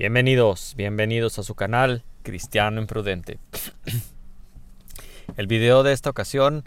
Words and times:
Bienvenidos, 0.00 0.72
bienvenidos 0.78 1.38
a 1.38 1.42
su 1.42 1.54
canal 1.54 2.04
Cristiano 2.22 2.80
Imprudente. 2.80 3.38
El 5.36 5.46
video 5.46 5.82
de 5.82 5.92
esta 5.92 6.08
ocasión 6.08 6.64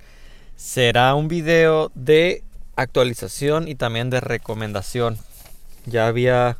será 0.56 1.16
un 1.16 1.30
video 1.30 1.92
de 1.96 2.44
actualización 2.76 3.68
y 3.68 3.74
también 3.74 4.12
de 4.12 4.20
recomendación. 4.20 5.18
Ya 5.88 6.06
había, 6.06 6.60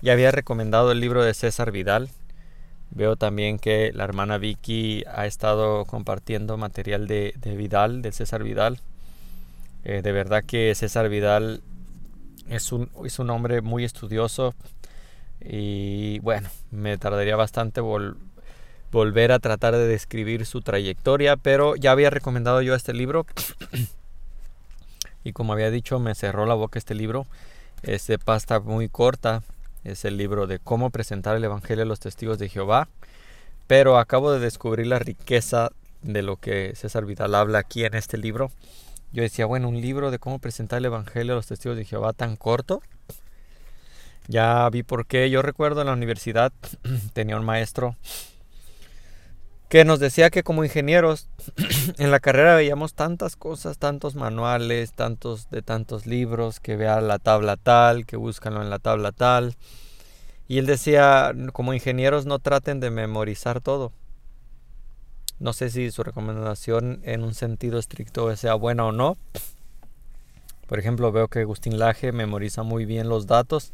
ya 0.00 0.14
había 0.14 0.30
recomendado 0.30 0.90
el 0.90 1.00
libro 1.00 1.22
de 1.22 1.34
César 1.34 1.70
Vidal. 1.70 2.08
Veo 2.92 3.16
también 3.16 3.58
que 3.58 3.92
la 3.92 4.04
hermana 4.04 4.38
Vicky 4.38 5.04
ha 5.12 5.26
estado 5.26 5.84
compartiendo 5.84 6.56
material 6.56 7.06
de, 7.06 7.34
Vidal, 7.44 8.00
de 8.00 8.12
César 8.12 8.42
Vidal. 8.42 8.80
Eh, 9.84 10.00
de 10.00 10.12
verdad 10.12 10.44
que 10.44 10.74
César 10.74 11.10
Vidal 11.10 11.60
es 12.48 12.72
un, 12.72 12.88
es 13.04 13.18
un 13.18 13.28
hombre 13.28 13.60
muy 13.60 13.84
estudioso 13.84 14.54
y 15.40 16.18
bueno, 16.20 16.48
me 16.70 16.98
tardaría 16.98 17.36
bastante 17.36 17.80
volver 17.80 19.32
a 19.32 19.38
tratar 19.38 19.74
de 19.74 19.86
describir 19.86 20.46
su 20.46 20.60
trayectoria, 20.62 21.36
pero 21.36 21.76
ya 21.76 21.92
había 21.92 22.10
recomendado 22.10 22.62
yo 22.62 22.74
este 22.74 22.92
libro 22.92 23.26
y 25.24 25.32
como 25.32 25.52
había 25.52 25.70
dicho 25.70 25.98
me 25.98 26.14
cerró 26.14 26.46
la 26.46 26.54
boca 26.54 26.78
este 26.78 26.94
libro. 26.94 27.26
Es 27.82 28.06
de 28.06 28.18
pasta 28.18 28.60
muy 28.60 28.88
corta, 28.88 29.42
es 29.84 30.04
el 30.04 30.16
libro 30.16 30.46
de 30.46 30.58
cómo 30.58 30.90
presentar 30.90 31.36
el 31.36 31.44
Evangelio 31.44 31.82
a 31.82 31.86
los 31.86 32.00
testigos 32.00 32.38
de 32.38 32.48
Jehová, 32.48 32.88
pero 33.66 33.98
acabo 33.98 34.32
de 34.32 34.40
descubrir 34.40 34.86
la 34.86 34.98
riqueza 34.98 35.70
de 36.02 36.22
lo 36.22 36.36
que 36.36 36.74
César 36.74 37.04
Vidal 37.04 37.34
habla 37.34 37.58
aquí 37.58 37.84
en 37.84 37.94
este 37.94 38.18
libro. 38.18 38.50
Yo 39.12 39.22
decía, 39.22 39.46
bueno, 39.46 39.68
un 39.68 39.80
libro 39.80 40.10
de 40.10 40.18
cómo 40.18 40.38
presentar 40.38 40.78
el 40.78 40.86
Evangelio 40.86 41.32
a 41.32 41.36
los 41.36 41.46
testigos 41.46 41.76
de 41.76 41.84
Jehová 41.84 42.12
tan 42.12 42.36
corto, 42.36 42.82
ya 44.28 44.68
vi 44.70 44.82
por 44.82 45.06
qué. 45.06 45.30
Yo 45.30 45.42
recuerdo 45.42 45.80
en 45.80 45.88
la 45.88 45.92
universidad 45.92 46.52
tenía 47.12 47.36
un 47.36 47.44
maestro 47.44 47.96
que 49.68 49.84
nos 49.84 49.98
decía 49.98 50.30
que 50.30 50.44
como 50.44 50.64
ingenieros 50.64 51.28
en 51.98 52.10
la 52.10 52.20
carrera 52.20 52.54
veíamos 52.54 52.94
tantas 52.94 53.36
cosas, 53.36 53.78
tantos 53.78 54.14
manuales, 54.14 54.92
tantos 54.92 55.50
de 55.50 55.62
tantos 55.62 56.06
libros, 56.06 56.60
que 56.60 56.76
vea 56.76 57.00
la 57.00 57.18
tabla 57.18 57.56
tal, 57.56 58.06
que 58.06 58.16
búscanlo 58.16 58.62
en 58.62 58.70
la 58.70 58.78
tabla 58.78 59.12
tal. 59.12 59.56
Y 60.48 60.58
él 60.58 60.66
decía, 60.66 61.34
como 61.52 61.74
ingenieros 61.74 62.26
no 62.26 62.38
traten 62.38 62.78
de 62.78 62.90
memorizar 62.90 63.60
todo. 63.60 63.92
No 65.40 65.52
sé 65.52 65.68
si 65.70 65.90
su 65.90 66.04
recomendación 66.04 67.00
en 67.02 67.24
un 67.24 67.34
sentido 67.34 67.78
estricto 67.78 68.34
sea 68.36 68.54
buena 68.54 68.86
o 68.86 68.92
no. 68.92 69.16
Por 70.68 70.78
ejemplo, 70.78 71.10
veo 71.10 71.28
que 71.28 71.40
Agustín 71.40 71.78
Laje 71.78 72.12
memoriza 72.12 72.62
muy 72.62 72.84
bien 72.84 73.08
los 73.08 73.26
datos 73.26 73.72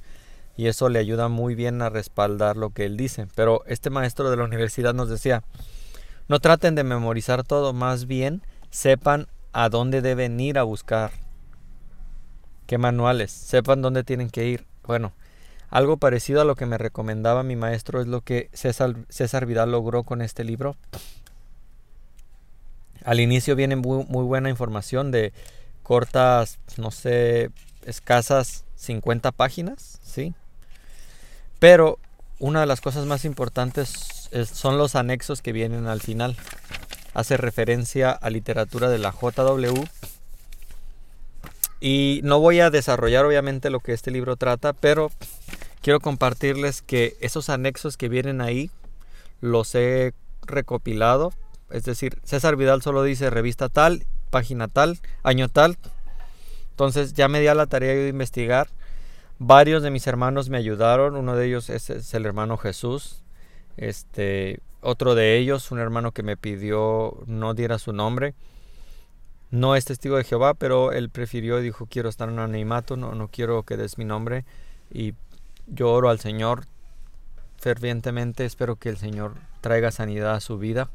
y 0.56 0.66
eso 0.66 0.88
le 0.88 0.98
ayuda 0.98 1.28
muy 1.28 1.54
bien 1.54 1.80
a 1.82 1.88
respaldar 1.88 2.56
lo 2.56 2.70
que 2.70 2.84
él 2.84 2.96
dice. 2.96 3.26
Pero 3.34 3.62
este 3.66 3.90
maestro 3.90 4.30
de 4.30 4.36
la 4.36 4.44
universidad 4.44 4.94
nos 4.94 5.08
decía, 5.08 5.42
no 6.28 6.40
traten 6.40 6.74
de 6.74 6.84
memorizar 6.84 7.44
todo, 7.44 7.72
más 7.72 8.06
bien 8.06 8.42
sepan 8.70 9.28
a 9.52 9.68
dónde 9.68 10.00
deben 10.00 10.40
ir 10.40 10.58
a 10.58 10.62
buscar, 10.62 11.12
qué 12.66 12.78
manuales, 12.78 13.30
sepan 13.30 13.82
dónde 13.82 14.04
tienen 14.04 14.30
que 14.30 14.46
ir. 14.46 14.66
Bueno, 14.84 15.12
algo 15.68 15.96
parecido 15.96 16.40
a 16.40 16.44
lo 16.44 16.54
que 16.54 16.66
me 16.66 16.78
recomendaba 16.78 17.42
mi 17.42 17.56
maestro 17.56 18.00
es 18.00 18.06
lo 18.06 18.20
que 18.20 18.50
César, 18.52 18.94
César 19.08 19.46
Vidal 19.46 19.72
logró 19.72 20.04
con 20.04 20.22
este 20.22 20.44
libro. 20.44 20.76
Al 23.04 23.20
inicio 23.20 23.56
viene 23.56 23.76
muy, 23.76 24.04
muy 24.06 24.24
buena 24.24 24.48
información 24.48 25.10
de 25.10 25.32
cortas, 25.82 26.60
no 26.76 26.90
sé, 26.90 27.50
escasas 27.84 28.64
50 28.76 29.32
páginas, 29.32 29.98
¿sí? 30.02 30.34
Pero 31.62 32.00
una 32.40 32.58
de 32.58 32.66
las 32.66 32.80
cosas 32.80 33.06
más 33.06 33.24
importantes 33.24 34.28
son 34.52 34.78
los 34.78 34.96
anexos 34.96 35.42
que 35.42 35.52
vienen 35.52 35.86
al 35.86 36.00
final. 36.00 36.36
Hace 37.14 37.36
referencia 37.36 38.10
a 38.10 38.30
literatura 38.30 38.88
de 38.88 38.98
la 38.98 39.12
JW. 39.12 39.84
Y 41.78 42.20
no 42.24 42.40
voy 42.40 42.58
a 42.58 42.70
desarrollar 42.70 43.24
obviamente 43.24 43.70
lo 43.70 43.78
que 43.78 43.92
este 43.92 44.10
libro 44.10 44.34
trata, 44.34 44.72
pero 44.72 45.12
quiero 45.82 46.00
compartirles 46.00 46.82
que 46.82 47.16
esos 47.20 47.48
anexos 47.48 47.96
que 47.96 48.08
vienen 48.08 48.40
ahí 48.40 48.72
los 49.40 49.72
he 49.76 50.14
recopilado. 50.44 51.32
Es 51.70 51.84
decir, 51.84 52.18
César 52.24 52.56
Vidal 52.56 52.82
solo 52.82 53.04
dice 53.04 53.30
revista 53.30 53.68
tal, 53.68 54.04
página 54.30 54.66
tal, 54.66 54.98
año 55.22 55.48
tal. 55.48 55.78
Entonces 56.70 57.12
ya 57.12 57.28
me 57.28 57.38
di 57.38 57.46
a 57.46 57.54
la 57.54 57.66
tarea 57.66 57.94
de 57.94 58.08
investigar 58.08 58.66
Varios 59.38 59.82
de 59.82 59.90
mis 59.90 60.06
hermanos 60.06 60.48
me 60.48 60.58
ayudaron, 60.58 61.16
uno 61.16 61.36
de 61.36 61.46
ellos 61.46 61.70
es, 61.70 61.90
el 62.14 62.26
hermano 62.26 62.56
Jesús. 62.56 63.22
Este, 63.76 64.60
otro 64.80 65.14
de 65.14 65.38
ellos, 65.38 65.70
un 65.70 65.78
hermano 65.78 66.12
que 66.12 66.22
me 66.22 66.36
pidió 66.36 67.18
no 67.26 67.54
diera 67.54 67.78
su 67.78 67.92
nombre. 67.92 68.34
No 69.50 69.76
es 69.76 69.84
testigo 69.84 70.16
de 70.16 70.24
Jehová, 70.24 70.54
pero 70.54 70.92
él 70.92 71.10
prefirió 71.10 71.60
y 71.60 71.64
dijo, 71.64 71.86
quiero 71.86 72.08
estar 72.08 72.28
en 72.28 72.38
anonimato, 72.38 72.96
no, 72.96 73.14
no 73.14 73.28
quiero 73.28 73.64
que 73.64 73.76
des 73.76 73.98
mi 73.98 74.04
nombre. 74.04 74.44
Y 74.90 75.14
yo 75.66 75.92
oro 75.92 76.08
al 76.08 76.20
Señor 76.20 76.66
fervientemente, 77.62 78.44
espero 78.44 78.74
que 78.74 78.88
el 78.88 78.96
Señor 78.96 79.34
traiga 79.60 79.92
sanidad 79.92 80.34
a 80.34 80.40
su 80.40 80.58
vida. 80.58 80.90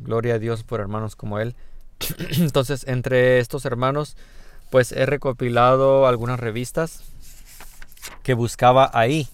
Gloria 0.00 0.34
a 0.34 0.38
Dios 0.38 0.62
por 0.64 0.80
hermanos 0.80 1.14
como 1.14 1.40
él. 1.40 1.54
Entonces, 2.38 2.86
entre 2.88 3.38
estos 3.38 3.66
hermanos, 3.66 4.16
pues 4.70 4.92
he 4.92 5.04
recopilado 5.04 6.06
algunas 6.06 6.40
revistas 6.40 7.02
que 8.28 8.34
buscaba 8.34 8.90
ahí. 8.92 9.26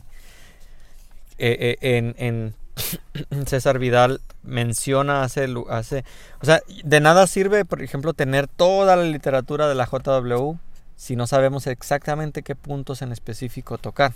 Eh, 1.38 1.77
eh, 1.82 1.97
en, 1.97 2.55
en 3.32 3.47
César 3.49 3.81
Vidal 3.81 4.21
menciona, 4.44 5.25
hace, 5.25 5.53
hace, 5.69 6.05
o 6.41 6.44
sea, 6.44 6.60
de 6.84 7.00
nada 7.00 7.27
sirve, 7.27 7.65
por 7.65 7.83
ejemplo, 7.83 8.12
tener 8.12 8.47
toda 8.47 8.94
la 8.94 9.03
literatura 9.03 9.66
de 9.66 9.75
la 9.75 9.87
JW 9.87 10.59
si 10.94 11.16
no 11.16 11.27
sabemos 11.27 11.66
exactamente 11.66 12.44
qué 12.44 12.54
puntos 12.54 13.03
en 13.03 13.10
específico 13.10 13.78
tocar. 13.78 14.12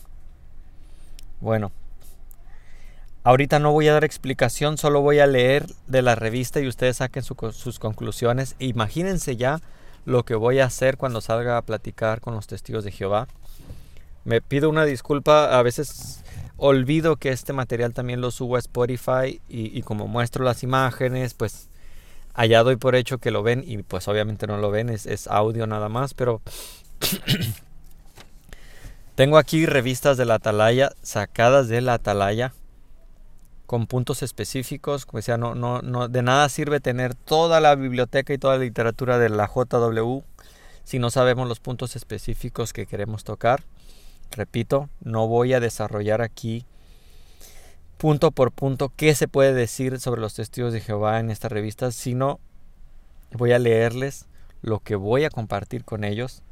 Bueno, 1.41 1.73
ahorita 3.25 3.59
no 3.59 3.73
voy 3.73 3.89
a 3.89 3.95
dar 3.95 4.05
explicación, 4.05 4.79
solo 4.79 5.01
voy 5.01 5.19
a 5.19 5.27
leer 5.27 5.67
de 5.89 6.03
la 6.03 6.15
revista 6.15 6.61
y 6.61 6.69
ustedes 6.69 6.99
saquen 6.99 7.25
sus 7.25 7.81
conclusiones. 7.81 8.55
Imagínense 8.61 9.35
ya 9.35 9.61
lo 10.05 10.25
que 10.25 10.37
voy 10.37 10.61
a 10.61 10.67
hacer 10.67 10.99
cuando 10.99 11.21
salga 11.21 11.57
a 11.57 11.63
platicar 11.63 12.21
con 12.21 12.37
los 12.37 12.47
testigos 12.47 12.85
de 12.85 12.93
Jehová. 12.93 13.27
Me 14.29 14.43
pido 14.43 14.69
una 14.69 14.85
disculpa, 14.85 15.59
a 15.59 15.63
veces 15.63 16.23
olvido 16.59 17.17
que 17.17 17.31
este 17.31 17.55
material 17.55 17.95
también 17.95 18.21
lo 18.21 18.31
subo 18.31 18.57
a 18.57 18.59
Spotify 18.59 19.41
y, 19.49 19.81
como 19.81 20.07
muestro 20.07 20.45
las 20.45 20.63
imágenes, 20.63 21.33
pues 21.33 21.71
allá 22.35 22.63
doy 22.63 22.77
por 22.77 22.95
hecho 22.95 23.17
que 23.17 23.31
lo 23.31 23.43
ven 23.43 23.65
y 23.67 23.79
pues 23.79 24.07
obviamente 24.07 24.47
no 24.47 24.59
lo 24.59 24.71
ven, 24.71 24.91
es, 24.91 25.27
audio 25.29 25.67
nada 25.67 25.89
más, 25.89 26.13
pero 26.13 26.43
tengo 29.15 29.39
aquí 29.39 29.65
revistas 29.65 30.19
de 30.19 30.27
la 30.27 30.35
Atalaya 30.35 30.93
sacadas 31.01 31.69
de 31.69 31.81
la 31.81 31.95
Atalaya 31.95 32.53
con 33.65 33.87
puntos 33.87 34.23
específicos, 34.23 35.07
como 35.07 35.21
decía, 35.21 35.39
no, 35.39 35.55
no, 35.55 35.81
no, 35.81 36.09
de 36.09 36.21
nada 36.21 36.51
sirve 36.51 36.81
tener 36.81 37.15
toda 37.15 37.61
la 37.61 37.75
biblioteca 37.77 38.35
y 38.35 38.39
toda 38.39 38.59
la 38.59 38.65
literatura 38.65 39.19
de 39.19 39.31
la 39.31 39.49
JW 39.49 40.21
si 40.85 40.99
no 40.99 41.09
sabemos 41.09 41.49
los 41.49 41.61
puntos 41.61 41.97
específicos 41.97 42.75
que 42.75 42.85
queremos 42.85 43.25
tocar. 43.25 43.65
Repito, 44.33 44.89
no 45.01 45.27
voy 45.27 45.55
a 45.55 45.61
desarrollar 45.61 46.23
aquí 46.23 46.67
punto 47.99 48.31
por 48.31 48.53
punto 48.53 48.93
qué 48.95 49.15
se 49.15 49.27
puede 49.29 49.53
decir 49.53 49.99
sobre 49.99 50.21
los 50.21 50.35
testigos 50.35 50.73
de 50.73 50.81
Jehová 50.81 51.19
en 51.19 51.31
esta 51.31 51.49
revista, 51.49 51.91
sino 51.91 52.39
voy 53.33 53.53
a 53.53 53.59
leerles 53.59 54.27
lo 54.63 54.79
que 54.79 54.95
voy 54.95 55.25
a 55.25 55.31
compartir 55.31 55.85
con 55.85 56.05
ellos. 56.05 56.43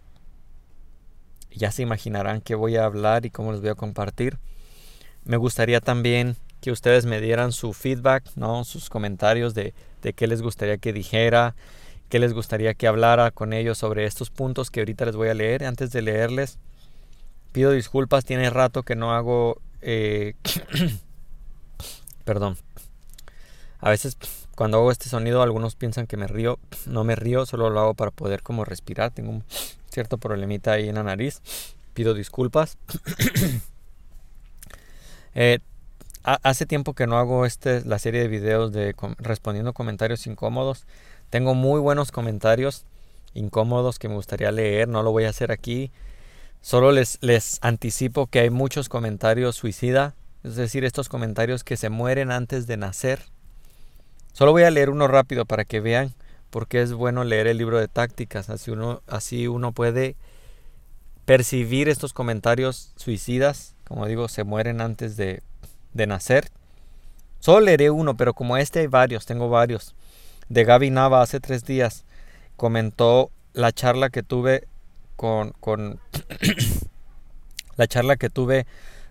Ya 1.52 1.70
se 1.70 1.82
imaginarán 1.82 2.40
qué 2.40 2.54
voy 2.54 2.76
a 2.76 2.84
hablar 2.84 3.24
y 3.24 3.30
cómo 3.30 3.52
les 3.52 3.60
voy 3.60 3.70
a 3.70 3.74
compartir. 3.74 4.38
Me 5.24 5.36
gustaría 5.36 5.80
también 5.80 6.36
que 6.60 6.72
ustedes 6.72 7.06
me 7.06 7.20
dieran 7.20 7.52
su 7.52 7.72
feedback, 7.72 8.24
¿no? 8.34 8.64
sus 8.64 8.90
comentarios 8.90 9.54
de, 9.54 9.72
de 10.02 10.12
qué 10.12 10.26
les 10.26 10.42
gustaría 10.42 10.78
que 10.78 10.92
dijera, 10.92 11.54
qué 12.08 12.18
les 12.18 12.34
gustaría 12.34 12.74
que 12.74 12.88
hablara 12.88 13.30
con 13.30 13.52
ellos 13.52 13.78
sobre 13.78 14.04
estos 14.04 14.30
puntos 14.30 14.70
que 14.70 14.80
ahorita 14.80 15.06
les 15.06 15.16
voy 15.16 15.28
a 15.28 15.34
leer. 15.34 15.64
Antes 15.64 15.92
de 15.92 16.02
leerles, 16.02 16.58
Pido 17.56 17.70
disculpas, 17.70 18.26
tiene 18.26 18.50
rato 18.50 18.82
que 18.82 18.96
no 18.96 19.14
hago... 19.14 19.62
Eh, 19.80 20.34
perdón. 22.26 22.58
A 23.80 23.88
veces 23.88 24.18
cuando 24.54 24.76
hago 24.76 24.92
este 24.92 25.08
sonido 25.08 25.40
algunos 25.40 25.74
piensan 25.74 26.06
que 26.06 26.18
me 26.18 26.26
río. 26.26 26.58
No 26.84 27.02
me 27.02 27.16
río, 27.16 27.46
solo 27.46 27.70
lo 27.70 27.80
hago 27.80 27.94
para 27.94 28.10
poder 28.10 28.42
como 28.42 28.66
respirar. 28.66 29.10
Tengo 29.10 29.30
un 29.30 29.44
cierto 29.90 30.18
problemita 30.18 30.72
ahí 30.72 30.90
en 30.90 30.96
la 30.96 31.02
nariz. 31.02 31.40
Pido 31.94 32.12
disculpas. 32.12 32.76
Eh, 35.38 35.58
hace 36.22 36.64
tiempo 36.64 36.94
que 36.94 37.06
no 37.06 37.18
hago 37.18 37.44
este, 37.44 37.84
la 37.84 37.98
serie 37.98 38.22
de 38.22 38.28
videos 38.28 38.72
de 38.72 38.94
respondiendo 39.18 39.72
comentarios 39.72 40.26
incómodos. 40.26 40.84
Tengo 41.28 41.54
muy 41.54 41.78
buenos 41.80 42.10
comentarios 42.10 42.84
incómodos 43.34 43.98
que 43.98 44.08
me 44.08 44.14
gustaría 44.14 44.50
leer. 44.50 44.88
No 44.88 45.02
lo 45.02 45.12
voy 45.12 45.24
a 45.24 45.30
hacer 45.30 45.52
aquí. 45.52 45.90
Solo 46.66 46.90
les, 46.90 47.18
les 47.20 47.60
anticipo 47.62 48.26
que 48.26 48.40
hay 48.40 48.50
muchos 48.50 48.88
comentarios 48.88 49.54
suicida. 49.54 50.16
es 50.42 50.56
decir, 50.56 50.84
estos 50.84 51.08
comentarios 51.08 51.62
que 51.62 51.76
se 51.76 51.90
mueren 51.90 52.32
antes 52.32 52.66
de 52.66 52.76
nacer. 52.76 53.20
Solo 54.32 54.50
voy 54.50 54.64
a 54.64 54.70
leer 54.72 54.90
uno 54.90 55.06
rápido 55.06 55.44
para 55.44 55.64
que 55.64 55.78
vean 55.78 56.12
por 56.50 56.66
qué 56.66 56.82
es 56.82 56.92
bueno 56.92 57.22
leer 57.22 57.46
el 57.46 57.58
libro 57.58 57.78
de 57.78 57.86
tácticas, 57.86 58.50
así 58.50 58.72
uno, 58.72 59.00
así 59.06 59.46
uno 59.46 59.70
puede 59.70 60.16
percibir 61.24 61.88
estos 61.88 62.12
comentarios 62.12 62.92
suicidas, 62.96 63.76
como 63.84 64.06
digo, 64.06 64.26
se 64.26 64.42
mueren 64.42 64.80
antes 64.80 65.16
de, 65.16 65.44
de 65.92 66.06
nacer. 66.08 66.48
Solo 67.38 67.60
leeré 67.60 67.90
uno, 67.90 68.16
pero 68.16 68.34
como 68.34 68.56
este 68.56 68.80
hay 68.80 68.88
varios, 68.88 69.24
tengo 69.24 69.48
varios. 69.48 69.94
De 70.48 70.64
Gaby 70.64 70.90
Nava 70.90 71.22
hace 71.22 71.38
tres 71.38 71.62
días 71.62 72.04
comentó 72.56 73.30
la 73.52 73.70
charla 73.70 74.10
que 74.10 74.24
tuve 74.24 74.66
con, 75.16 76.00
la 77.76 77.86
charla 77.86 78.16
que 78.16 78.30
tuve 78.30 78.66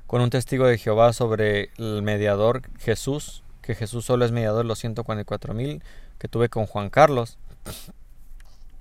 con 0.08 0.22
un 0.22 0.30
testigo 0.30 0.68
de 0.68 0.78
Jehová 0.78 1.14
sobre 1.14 1.72
el 1.78 2.02
mediador 2.04 2.62
Jesús, 2.80 3.44
que 3.62 3.76
Jesús 3.76 4.06
solo 4.06 4.26
es 4.26 4.32
mediador 4.32 4.64
de 4.64 4.68
los 4.68 4.80
144 4.80 5.54
mil, 5.54 5.84
que 6.20 6.28
tuve 6.28 6.50
con 6.50 6.66
Juan 6.68 6.90
Carlos. 6.90 7.38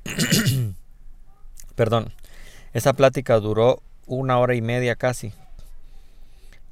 Perdón, 1.75 2.13
esa 2.73 2.93
plática 2.93 3.41
duró 3.41 3.83
una 4.07 4.39
hora 4.39 4.55
y 4.55 4.63
media 4.63 4.95
casi. 4.95 5.33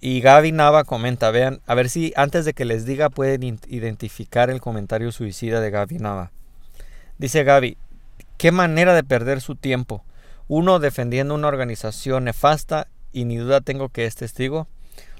Y 0.00 0.20
Gaby 0.20 0.50
Nava 0.52 0.84
comenta, 0.84 1.30
vean, 1.30 1.60
a 1.66 1.74
ver 1.76 1.88
si 1.88 2.12
antes 2.16 2.44
de 2.44 2.54
que 2.54 2.64
les 2.64 2.84
diga 2.84 3.08
pueden 3.08 3.60
identificar 3.68 4.50
el 4.50 4.60
comentario 4.60 5.12
suicida 5.12 5.60
de 5.60 5.70
Gaby 5.70 5.98
Nava. 5.98 6.32
Dice 7.18 7.44
Gaby, 7.44 7.76
qué 8.36 8.50
manera 8.50 8.94
de 8.94 9.04
perder 9.04 9.40
su 9.40 9.54
tiempo. 9.54 10.04
Uno 10.54 10.80
defendiendo 10.80 11.34
una 11.34 11.48
organización 11.48 12.24
nefasta 12.24 12.86
y 13.10 13.24
ni 13.24 13.38
duda 13.38 13.62
tengo 13.62 13.88
que 13.88 14.04
es 14.04 14.16
testigo. 14.16 14.68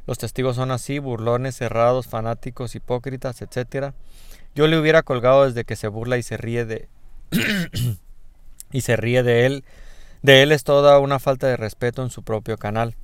Los 0.07 0.19
testigos 0.19 0.57
son 0.57 0.71
así, 0.71 0.99
burlones, 0.99 1.57
cerrados, 1.57 2.07
fanáticos, 2.07 2.75
hipócritas, 2.75 3.41
etc. 3.41 3.95
Yo 4.55 4.67
le 4.67 4.79
hubiera 4.79 5.03
colgado 5.03 5.47
desde 5.47 5.65
que 5.65 5.75
se 5.75 5.89
burla 5.89 6.19
y 6.19 6.23
se 6.23 6.37
ríe 6.37 6.67
de 6.67 6.87
y 8.73 8.83
se 8.83 8.95
ríe 8.97 9.23
de 9.23 9.47
él. 9.47 9.65
De 10.21 10.43
él 10.43 10.53
es 10.53 10.65
toda 10.65 10.99
una 10.99 11.19
falta 11.19 11.47
de 11.47 11.57
respeto 11.57 12.03
en 12.03 12.11
su 12.11 12.23
propio 12.23 12.59
canal. 12.59 12.95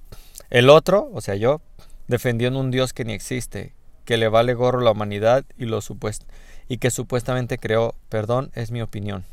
El 0.51 0.69
otro, 0.69 1.09
o 1.15 1.23
sea 1.23 1.35
yo, 1.35 1.63
defendiendo 2.09 2.61
un 2.61 2.71
Dios 2.71 2.93
que 2.93 3.07
ni 3.07 3.15
existe, 3.15 3.73
que 4.05 4.19
le 4.19 4.29
vale 4.29 4.53
gorro 4.53 4.83
la 4.83 4.91
humanidad 4.91 5.47
y, 5.57 5.65
lo 5.65 5.81
supuesto, 5.81 6.27
y 6.69 6.77
que 6.77 6.91
supuestamente 6.91 7.57
creó, 7.57 7.95
perdón, 8.11 8.51
es 8.55 8.71
mi 8.71 8.83
opinión. 8.83 9.25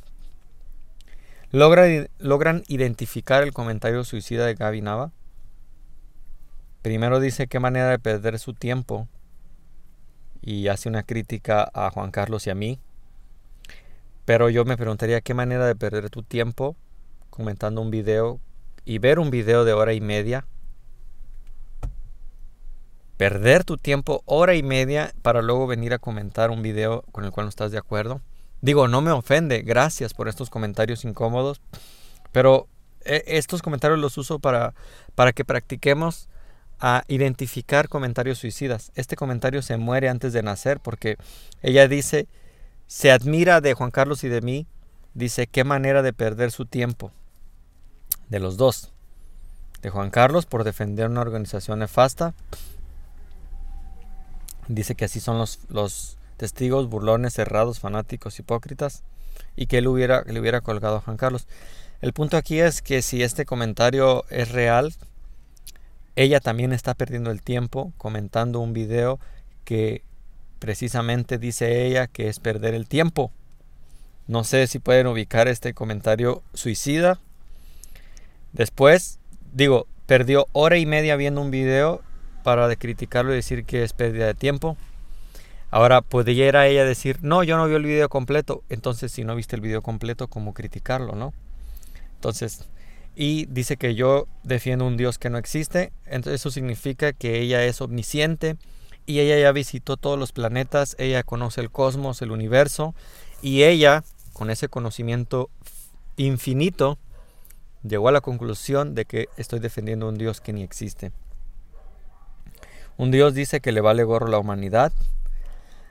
¿Logran 1.56 2.64
identificar 2.68 3.42
el 3.42 3.54
comentario 3.54 4.04
suicida 4.04 4.46
de 4.46 4.56
Gaby 4.56 4.82
Nava? 4.82 5.14
Primero 6.82 7.22
dice 7.22 7.48
qué 7.48 7.62
manera 7.62 7.88
de 7.92 7.98
perder 7.98 8.40
su 8.40 8.54
tiempo 8.54 9.08
y 10.42 10.68
hace 10.68 10.90
una 10.90 11.04
crítica 11.04 11.72
a 11.74 11.90
Juan 11.92 12.12
Carlos 12.12 12.46
y 12.46 12.50
a 12.50 12.56
mí. 12.56 12.78
Pero 14.26 14.50
yo 14.50 14.66
me 14.66 14.76
preguntaría 14.76 15.22
qué 15.22 15.34
manera 15.34 15.66
de 15.66 15.78
perder 15.78 16.10
tu 16.10 16.24
tiempo 16.24 16.76
comentando 17.30 17.80
un 17.80 17.90
video 17.90 18.42
y 18.84 19.00
ver 19.00 19.18
un 19.18 19.30
video 19.30 19.64
de 19.64 19.72
hora 19.72 19.94
y 19.94 20.02
media 20.02 20.46
perder 23.16 23.64
tu 23.64 23.78
tiempo 23.78 24.24
hora 24.26 24.56
y 24.56 24.64
media 24.64 25.14
para 25.22 25.42
luego 25.42 25.68
venir 25.68 25.94
a 25.94 26.00
comentar 26.00 26.50
un 26.50 26.62
video 26.62 27.06
con 27.14 27.24
el 27.24 27.32
cual 27.32 27.46
no 27.46 27.50
estás 27.50 27.72
de 27.72 27.78
acuerdo. 27.78 28.20
Digo, 28.66 28.88
no 28.88 29.00
me 29.00 29.12
ofende, 29.12 29.62
gracias 29.62 30.16
por 30.16 30.28
estos 30.28 30.50
comentarios 30.50 31.06
incómodos, 31.06 31.62
pero 32.32 32.68
eh, 33.02 33.24
estos 33.28 33.62
comentarios 33.62 34.00
los 34.00 34.18
uso 34.18 34.40
para, 34.40 34.74
para 35.14 35.34
que 35.34 35.46
practiquemos 35.46 36.30
a 36.80 37.04
identificar 37.08 37.90
comentarios 37.90 38.40
suicidas. 38.40 38.92
Este 38.96 39.16
comentario 39.16 39.62
se 39.62 39.78
muere 39.78 40.10
antes 40.10 40.34
de 40.34 40.42
nacer 40.42 40.80
porque 40.80 41.18
ella 41.62 41.88
dice, 41.88 42.28
se 42.88 43.12
admira 43.12 43.62
de 43.62 43.76
Juan 43.76 43.92
Carlos 43.92 44.24
y 44.24 44.30
de 44.30 44.42
mí, 44.42 44.66
dice, 45.14 45.46
qué 45.46 45.64
manera 45.64 46.02
de 46.02 46.12
perder 46.12 46.50
su 46.50 46.66
tiempo. 46.66 47.12
De 48.30 48.40
los 48.40 48.58
dos. 48.58 48.92
De 49.84 49.92
Juan 49.92 50.10
Carlos 50.10 50.48
por 50.48 50.64
defender 50.64 51.08
una 51.08 51.22
organización 51.22 51.78
nefasta 51.78 52.34
Dice 54.68 54.96
que 54.96 55.06
así 55.06 55.20
son 55.20 55.38
los, 55.38 55.60
los 55.70 56.18
testigos 56.38 56.88
burlones, 56.88 57.34
cerrados, 57.34 57.80
fanáticos, 57.80 58.40
hipócritas, 58.40 59.04
y 59.56 59.68
que 59.68 59.80
él 59.80 59.88
hubiera, 59.88 60.24
le 60.24 60.40
hubiera 60.40 60.62
colgado 60.62 60.98
a 60.98 61.02
Juan 61.02 61.18
Carlos. 61.18 61.48
El 62.02 62.14
punto 62.14 62.38
aquí 62.38 62.60
es 62.60 62.82
que 62.82 63.02
si 63.02 63.24
este 63.24 63.46
comentario 63.46 64.26
es 64.30 64.52
real, 64.52 64.94
ella 66.16 66.40
también 66.40 66.72
está 66.72 66.94
perdiendo 66.94 67.32
el 67.32 67.42
tiempo 67.42 67.94
comentando 67.98 68.60
un 68.60 68.74
video 68.74 69.20
que 69.64 70.04
precisamente 70.60 71.38
dice 71.38 71.86
ella 71.86 72.08
que 72.08 72.30
es 72.30 72.40
perder 72.40 72.74
el 72.74 72.88
tiempo. 72.88 73.32
No 74.28 74.44
sé 74.44 74.68
si 74.68 74.80
pueden 74.80 75.08
ubicar 75.08 75.48
este 75.48 75.74
comentario 75.74 76.42
suicida. 76.54 77.20
Después, 78.54 79.20
digo, 79.54 79.88
perdió 80.06 80.48
hora 80.54 80.78
y 80.78 80.86
media 80.86 81.16
viendo 81.16 81.42
un 81.42 81.52
video 81.52 82.02
para 82.44 82.74
criticarlo 82.76 83.34
y 83.34 83.38
decir 83.38 83.66
que 83.66 83.84
es 83.84 83.94
pérdida 83.94 84.28
de 84.28 84.34
tiempo. 84.34 84.78
Ahora, 85.76 86.00
pudiera 86.00 86.68
ella 86.68 86.86
decir, 86.86 87.20
no, 87.22 87.44
yo 87.44 87.58
no 87.58 87.68
vi 87.68 87.76
el 87.76 87.84
video 87.84 88.08
completo. 88.08 88.64
Entonces, 88.70 89.12
si 89.12 89.26
no 89.26 89.36
viste 89.36 89.58
el 89.58 89.62
video 89.62 89.82
completo, 89.82 90.30
¿cómo 90.30 90.54
criticarlo, 90.54 91.16
no? 91.16 91.34
Entonces, 92.14 92.70
y 93.14 93.46
dice 93.48 93.76
que 93.76 93.94
yo 93.94 94.26
defiendo 94.44 94.88
un 94.88 94.96
Dios 94.96 95.20
que 95.20 95.30
no 95.30 95.38
existe. 95.38 95.92
Entonces, 96.06 96.40
eso 96.40 96.50
significa 96.50 97.12
que 97.12 97.42
ella 97.42 97.66
es 97.66 97.82
omnisciente 97.82 98.56
y 99.06 99.20
ella 99.20 99.38
ya 99.38 99.52
visitó 99.52 99.98
todos 99.98 100.18
los 100.18 100.32
planetas, 100.32 100.96
ella 100.98 101.24
conoce 101.24 101.60
el 101.60 101.70
cosmos, 101.70 102.22
el 102.22 102.32
universo, 102.32 102.96
y 103.42 103.64
ella, 103.64 104.06
con 104.32 104.50
ese 104.50 104.70
conocimiento 104.70 105.50
infinito, 106.16 106.98
llegó 107.84 108.08
a 108.08 108.14
la 108.14 108.22
conclusión 108.22 108.96
de 108.96 109.04
que 109.04 109.28
estoy 109.36 109.60
defendiendo 109.60 110.08
un 110.08 110.18
Dios 110.18 110.40
que 110.40 110.54
ni 110.54 110.64
existe. 110.64 111.12
Un 112.96 113.12
Dios 113.12 113.34
dice 113.34 113.60
que 113.60 113.74
le 113.74 113.82
vale 113.82 114.06
gorro 114.06 114.30
la 114.30 114.40
humanidad. 114.40 114.94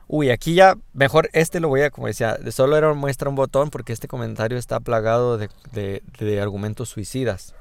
Uy, 0.06 0.30
aquí 0.30 0.54
ya, 0.54 0.76
mejor 0.92 1.30
este 1.32 1.60
lo 1.60 1.68
voy 1.68 1.80
a, 1.82 1.90
como 1.90 2.06
decía, 2.06 2.38
solo 2.50 2.76
era 2.76 2.92
muestra 2.92 3.28
un 3.28 3.36
botón 3.36 3.70
porque 3.70 3.92
este 3.92 4.08
comentario 4.08 4.58
está 4.58 4.80
plagado 4.80 5.38
de, 5.38 5.50
de 5.72 6.40
argumentos 6.40 6.90
suicidas. 6.90 7.54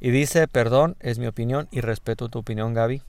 Y 0.00 0.10
dice, 0.10 0.46
perdón, 0.48 0.96
es 1.00 1.18
mi 1.18 1.26
opinión 1.26 1.68
y 1.70 1.80
respeto 1.80 2.28
tu 2.28 2.40
opinión, 2.40 2.74
Gaby. 2.74 3.02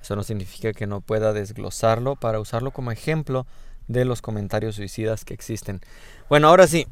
Eso 0.00 0.16
no 0.16 0.22
significa 0.22 0.72
que 0.72 0.86
no 0.86 1.00
pueda 1.00 1.32
desglosarlo 1.32 2.16
para 2.16 2.40
usarlo 2.40 2.70
como 2.70 2.92
ejemplo 2.92 3.46
de 3.88 4.04
los 4.04 4.22
comentarios 4.22 4.76
suicidas 4.76 5.24
que 5.24 5.34
existen. 5.34 5.80
Bueno, 6.28 6.48
ahora 6.48 6.66
sí, 6.66 6.86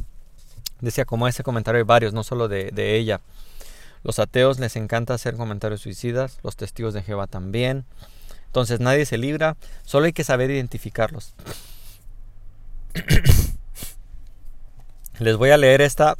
decía, 0.80 1.04
como 1.04 1.28
ese 1.28 1.42
comentario 1.42 1.78
hay 1.78 1.84
varios, 1.84 2.12
no 2.12 2.22
solo 2.22 2.48
de, 2.48 2.70
de 2.70 2.96
ella. 2.96 3.20
Los 4.02 4.18
ateos 4.18 4.58
les 4.58 4.76
encanta 4.76 5.14
hacer 5.14 5.36
comentarios 5.36 5.80
suicidas, 5.80 6.38
los 6.42 6.56
testigos 6.56 6.92
de 6.92 7.02
Jehová 7.02 7.26
también. 7.26 7.84
Entonces 8.52 8.80
nadie 8.80 9.06
se 9.06 9.16
libra, 9.16 9.56
solo 9.82 10.04
hay 10.04 10.12
que 10.12 10.24
saber 10.24 10.50
identificarlos. 10.50 11.34
les 15.18 15.38
voy 15.38 15.48
a 15.48 15.56
leer 15.56 15.80
esta. 15.80 16.18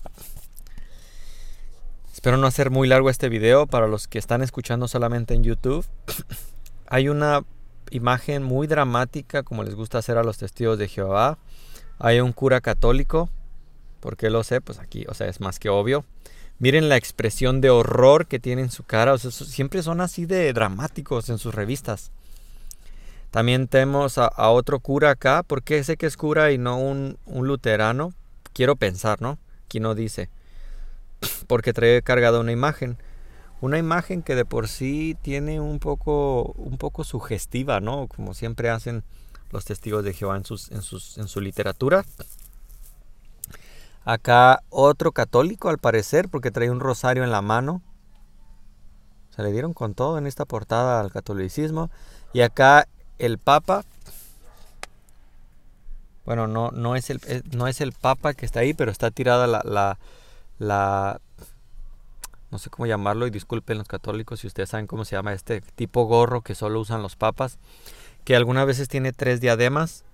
Espero 2.10 2.38
no 2.38 2.46
hacer 2.46 2.70
muy 2.70 2.88
largo 2.88 3.10
este 3.10 3.28
video 3.28 3.66
para 3.66 3.86
los 3.86 4.08
que 4.08 4.18
están 4.18 4.40
escuchando 4.40 4.88
solamente 4.88 5.34
en 5.34 5.44
YouTube. 5.44 5.84
Hay 6.86 7.10
una 7.10 7.44
imagen 7.90 8.42
muy 8.42 8.66
dramática 8.66 9.42
como 9.42 9.62
les 9.62 9.74
gusta 9.74 9.98
hacer 9.98 10.16
a 10.16 10.24
los 10.24 10.38
testigos 10.38 10.78
de 10.78 10.88
Jehová. 10.88 11.36
Hay 11.98 12.20
un 12.20 12.32
cura 12.32 12.62
católico, 12.62 13.28
¿por 14.00 14.16
qué 14.16 14.30
lo 14.30 14.42
sé? 14.42 14.62
Pues 14.62 14.78
aquí, 14.78 15.04
o 15.06 15.12
sea, 15.12 15.26
es 15.26 15.42
más 15.42 15.58
que 15.58 15.68
obvio. 15.68 16.06
Miren 16.58 16.88
la 16.88 16.96
expresión 16.96 17.60
de 17.60 17.68
horror 17.68 18.26
que 18.26 18.38
tiene 18.38 18.62
en 18.62 18.70
su 18.70 18.84
cara. 18.84 19.12
O 19.12 19.18
sea, 19.18 19.30
siempre 19.30 19.82
son 19.82 20.00
así 20.00 20.24
de 20.24 20.50
dramáticos 20.54 21.28
en 21.28 21.36
sus 21.36 21.54
revistas. 21.54 22.10
También 23.32 23.66
tenemos 23.66 24.18
a, 24.18 24.50
otro 24.50 24.78
cura 24.78 25.10
acá. 25.10 25.42
¿Por 25.42 25.62
qué 25.62 25.82
sé 25.84 25.96
que 25.96 26.04
es 26.04 26.18
cura 26.18 26.52
y 26.52 26.58
no 26.58 26.78
un, 26.78 27.16
luterano? 27.26 28.12
Quiero 28.52 28.76
pensar, 28.76 29.22
¿no? 29.22 29.38
Aquí 29.64 29.80
no 29.80 29.94
dice. 29.94 30.28
Porque 31.48 31.72
trae 31.72 32.02
cargada 32.02 32.40
una 32.40 32.52
imagen. 32.52 32.98
Una 33.62 33.78
imagen 33.78 34.22
que 34.22 34.34
de 34.34 34.44
por 34.44 34.68
sí 34.68 35.16
tiene 35.22 35.60
un 35.60 35.78
poco, 35.78 36.52
un 36.58 36.76
poco 36.76 37.04
sugestiva, 37.04 37.80
¿no? 37.80 38.06
Como 38.06 38.34
siempre 38.34 38.68
hacen 38.68 39.02
los 39.50 39.64
testigos 39.64 40.04
de 40.04 40.12
Jehová 40.12 40.36
en, 40.36 40.44
sus, 40.44 40.70
en, 40.70 40.82
su 40.82 41.40
literatura. 41.40 42.04
Acá 44.04 44.62
otro 44.68 45.12
católico 45.12 45.70
al 45.70 45.78
parecer 45.78 46.28
porque 46.28 46.50
trae 46.50 46.70
un 46.70 46.80
rosario 46.80 47.24
en 47.24 47.30
la 47.30 47.40
mano. 47.40 47.80
Se 49.30 49.42
le 49.42 49.52
dieron 49.52 49.72
con 49.72 49.94
todo 49.94 50.18
en 50.18 50.26
esta 50.26 50.44
portada 50.44 51.00
al 51.00 51.10
catolicismo. 51.10 51.90
Y 52.34 52.42
acá 52.42 52.88
el 53.22 53.38
Papa. 53.38 53.84
Bueno, 56.24 56.46
no, 56.46 56.70
no, 56.70 56.96
es, 56.96 57.10
el, 57.10 57.20
eh, 57.26 57.42
no 57.52 57.68
es 57.68 57.80
el 57.80 57.92
Papa 57.92 58.34
que 58.34 58.44
está 58.44 58.60
ahí, 58.60 58.74
pero 58.74 58.90
está 58.90 59.10
tirada 59.10 59.46
la, 60.58 61.18
no 62.50 62.58
sé 62.58 62.70
cómo 62.70 62.86
llamarlo, 62.86 63.26
y 63.26 63.30
disculpen 63.30 63.78
los 63.78 63.88
católicos 63.88 64.40
si 64.40 64.46
ustedes 64.46 64.68
saben 64.68 64.86
cómo 64.86 65.04
se 65.04 65.16
llama 65.16 65.32
este 65.32 65.60
tipo 65.60 66.04
gorro 66.04 66.42
que 66.42 66.54
solo 66.54 66.80
usan 66.80 67.02
los 67.02 67.16
papas, 67.16 67.58
que 68.24 68.36
algunas 68.36 68.66
veces 68.66 68.88
tiene 68.88 69.12
tres 69.12 69.40
diademas, 69.40 70.04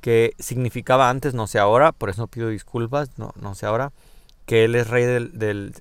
que 0.00 0.34
significaba 0.38 1.10
antes, 1.10 1.34
no 1.34 1.46
sé 1.46 1.58
ahora, 1.58 1.92
por 1.92 2.08
eso 2.08 2.26
pido 2.26 2.48
disculpas, 2.48 3.18
no, 3.18 3.32
no 3.36 3.54
sé 3.54 3.66
ahora, 3.66 3.92
que 4.48 4.64
él 4.64 4.76
es 4.76 4.88
rey 4.88 5.04
del, 5.04 5.38
del 5.38 5.74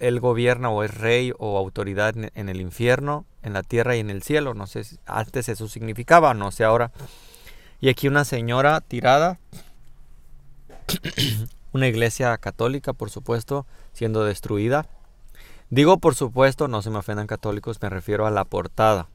él, 0.00 0.18
gobierna 0.18 0.70
o 0.70 0.82
es 0.82 0.92
rey 0.92 1.32
o 1.38 1.56
autoridad 1.56 2.16
en, 2.16 2.48
el 2.48 2.60
infierno, 2.60 3.24
en 3.44 3.52
la 3.52 3.62
tierra 3.62 3.94
y 3.94 4.00
en 4.00 4.10
el 4.10 4.24
cielo, 4.24 4.54
no 4.54 4.66
sé, 4.66 4.82
si 4.82 4.98
antes 5.06 5.48
eso 5.48 5.68
significaba, 5.68 6.34
no 6.34 6.50
sé 6.50 6.64
ahora. 6.64 6.90
Y 7.80 7.88
aquí 7.88 8.08
una 8.08 8.24
señora 8.24 8.80
tirada, 8.80 9.38
una 11.72 11.86
iglesia 11.86 12.36
católica, 12.38 12.92
por 12.92 13.08
supuesto, 13.08 13.66
siendo 13.92 14.24
destruida. 14.24 14.86
Digo 15.70 15.98
por 15.98 16.16
supuesto, 16.16 16.66
no 16.66 16.82
se 16.82 16.90
me 16.90 16.98
ofendan 16.98 17.28
católicos, 17.28 17.80
me 17.80 17.88
refiero 17.88 18.26
a 18.26 18.32
la 18.32 18.44
portada. 18.44 19.06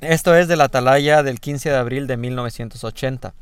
Esto 0.00 0.34
es 0.34 0.48
de 0.48 0.56
la 0.56 0.64
atalaya 0.64 1.22
del 1.22 1.40
15 1.40 1.68
de 1.68 1.76
abril 1.76 2.06
de 2.06 2.16
1980. 2.16 3.34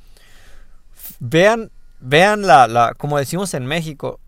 Vean, 1.20 1.70
vean 2.00 2.42
la, 2.42 2.66
la, 2.66 2.94
como 2.94 3.18
decimos 3.18 3.54
en 3.54 3.66
México, 3.66 4.20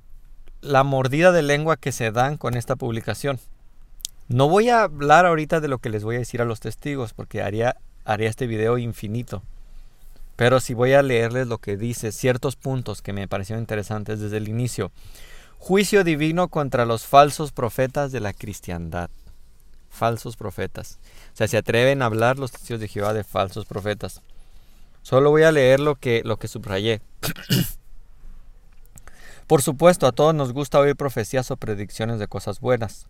la 0.61 0.85
mordida 0.85 1.33
de 1.33 1.43
lengua 1.43 1.77
que 1.77 1.93
se 1.93 2.13
dan 2.13 2.37
con 2.37 2.57
esta 2.57 2.77
publicación. 2.77 3.41
No 4.29 4.49
voy 4.49 4.69
a 4.69 4.85
hablar 4.85 5.27
ahorita 5.27 5.61
de 5.61 5.69
lo 5.69 5.79
que 5.79 5.91
les 5.91 6.05
voy 6.05 6.17
a 6.17 6.21
decir 6.21 6.41
a 6.41 6.47
los 6.47 6.61
testigos 6.61 7.13
porque 7.13 7.43
haría, 7.43 7.77
haría 8.05 8.31
este 8.31 8.47
video 8.47 8.79
infinito. 8.79 9.43
Pero 10.37 10.61
sí 10.61 10.73
voy 10.75 10.95
a 10.95 11.03
leerles 11.03 11.49
lo 11.49 11.59
que 11.59 11.77
dice, 11.77 12.13
ciertos 12.13 12.57
puntos 12.57 13.03
que 13.03 13.13
me 13.13 13.29
parecieron 13.29 13.63
interesantes 13.63 14.21
desde 14.21 14.39
el 14.39 14.49
inicio. 14.49 14.91
Juicio 15.59 16.03
divino 16.03 16.49
contra 16.49 16.87
los 16.87 17.07
falsos 17.07 17.53
profetas 17.53 18.11
de 18.11 18.21
la 18.21 18.33
cristiandad. 18.33 19.11
Falsos 19.91 20.37
profetas. 20.37 20.99
O 21.35 21.37
sea, 21.37 21.49
se 21.49 21.59
atreven 21.59 22.03
a 22.03 22.07
hablar 22.07 22.39
los 22.39 22.53
testigos 22.53 22.81
de 22.81 22.89
Jehová 22.89 23.13
de 23.13 23.25
falsos 23.25 23.67
profetas. 23.67 24.23
Solo 25.03 25.31
voy 25.31 25.43
a 25.43 25.53
leer 25.53 25.81
lo 25.81 25.97
que, 25.97 26.23
lo 26.25 26.39
que 26.39 26.49
subrayé. 26.49 27.01
Por 29.47 29.61
supuesto, 29.61 30.07
a 30.07 30.13
todos 30.13 30.35
nos 30.35 30.53
gusta 30.53 30.79
oír 30.79 30.97
profecías 30.97 31.51
o 31.51 31.57
predicciones 31.57 32.19
de 32.19 32.29
cosas 32.29 32.61
buenas. 32.61 33.07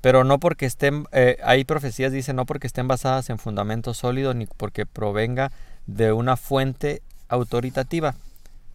Pero 0.00 0.24
no 0.24 0.38
porque 0.40 0.66
estén, 0.66 1.06
eh, 1.12 1.38
hay 1.42 1.64
profecías, 1.64 2.12
dice, 2.12 2.32
no 2.32 2.46
porque 2.46 2.66
estén 2.66 2.88
basadas 2.88 3.30
en 3.30 3.38
fundamentos 3.38 3.98
sólidos 3.98 4.34
ni 4.34 4.46
porque 4.46 4.86
provenga 4.86 5.52
de 5.86 6.12
una 6.12 6.36
fuente 6.36 7.02
autoritativa. 7.28 8.14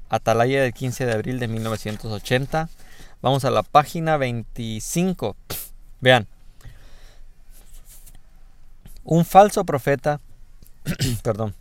Atalaya 0.09 0.61
del 0.61 0.73
15 0.73 1.05
de 1.05 1.13
abril 1.13 1.39
de 1.39 1.47
1980. 1.47 2.69
Vamos 3.21 3.45
a 3.45 3.51
la 3.51 3.63
página 3.63 4.17
25. 4.17 5.35
Vean. 5.99 6.27
Un 9.03 9.25
falso 9.25 9.63
profeta, 9.65 10.19
perdón, 11.23 11.55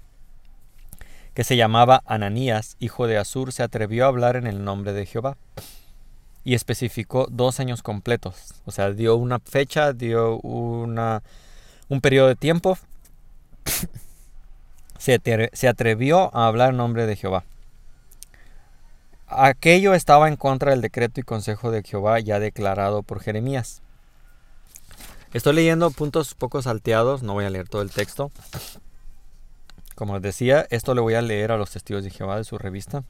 que 1.35 1.45
se 1.45 1.57
llamaba 1.57 2.03
Ananías, 2.07 2.77
hijo 2.81 3.07
de 3.07 3.19
Azur, 3.19 3.53
se 3.53 3.63
atrevió 3.63 4.05
a 4.05 4.09
hablar 4.09 4.37
en 4.37 4.47
el 4.47 4.65
nombre 4.65 4.93
de 4.93 5.07
Jehová 5.07 5.37
y 6.45 6.55
especificó 6.55 7.27
dos 7.31 7.61
años 7.61 7.83
completos. 7.83 8.55
O 8.65 8.73
sea, 8.73 8.91
dio 8.91 9.17
una 9.17 9.39
fecha, 9.39 9.93
dio 9.93 10.39
una, 10.41 11.23
un 11.89 12.01
periodo 12.01 12.29
de 12.29 12.37
tiempo. 12.37 12.79
se, 14.99 15.69
atrevió 15.69 16.35
a 16.35 16.47
hablar 16.47 16.71
en 16.71 16.77
nombre 16.77 17.07
de 17.07 17.17
Jehová. 17.17 17.45
Aquello 19.27 19.95
estaba 19.95 20.29
en 20.29 20.37
contra 20.37 20.73
del 20.73 20.81
decreto 20.81 21.21
y 21.21 21.25
consejo 21.25 21.71
de 21.71 21.83
Jehová 21.83 22.19
ya 22.21 22.41
declarado 22.41 23.03
por 23.03 23.21
Jeremías. 23.21 23.83
Estoy 25.33 25.55
leyendo 25.55 25.91
puntos 25.93 26.35
poco 26.35 26.61
salteados, 26.61 27.23
no 27.23 27.35
voy 27.35 27.45
a 27.45 27.51
leer 27.51 27.69
todo 27.69 27.83
el 27.83 27.91
texto. 27.91 28.33
Como 29.95 30.15
les 30.15 30.23
decía, 30.23 30.67
esto 30.71 30.95
le 30.95 31.01
voy 31.01 31.15
a 31.15 31.23
leer 31.23 31.53
a 31.53 31.57
los 31.57 31.71
testigos 31.71 32.05
de 32.05 32.11
Jehová 32.11 32.37
de 32.37 32.45
su 32.45 32.59
revista. 32.59 33.05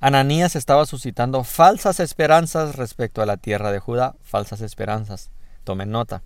Ananías 0.00 0.56
estaba 0.56 0.84
suscitando 0.86 1.44
falsas 1.44 2.00
esperanzas 2.00 2.76
respecto 2.76 3.22
a 3.22 3.26
la 3.26 3.36
tierra 3.36 3.72
de 3.72 3.78
Judá, 3.78 4.14
falsas 4.22 4.60
esperanzas. 4.60 5.30
Tomen 5.64 5.90
nota. 5.90 6.22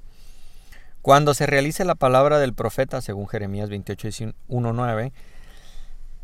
Cuando 1.02 1.32
se 1.32 1.47
realice 1.47 1.85
la 1.85 1.94
palabra 1.94 2.38
del 2.38 2.54
profeta, 2.54 3.00
según 3.00 3.28
Jeremías 3.28 3.70
28, 3.70 4.08
1.9, 4.49 5.12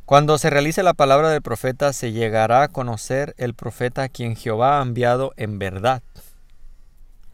cuando 0.04 0.36
se 0.36 0.50
realice 0.50 0.82
la 0.82 0.94
palabra 0.94 1.30
del 1.30 1.40
profeta, 1.40 1.92
se 1.92 2.12
llegará 2.12 2.62
a 2.62 2.68
conocer 2.68 3.34
el 3.38 3.54
profeta 3.54 4.02
a 4.02 4.08
quien 4.08 4.36
Jehová 4.36 4.78
ha 4.78 4.82
enviado 4.82 5.32
en 5.36 5.58
verdad. 5.58 6.02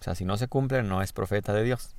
O 0.01 0.05
sea, 0.05 0.15
si 0.15 0.25
no 0.25 0.37
se 0.37 0.47
cumple, 0.47 0.83
no 0.83 1.03
es 1.03 1.13
profeta 1.13 1.53
de 1.53 1.65
Dios. 1.65 1.95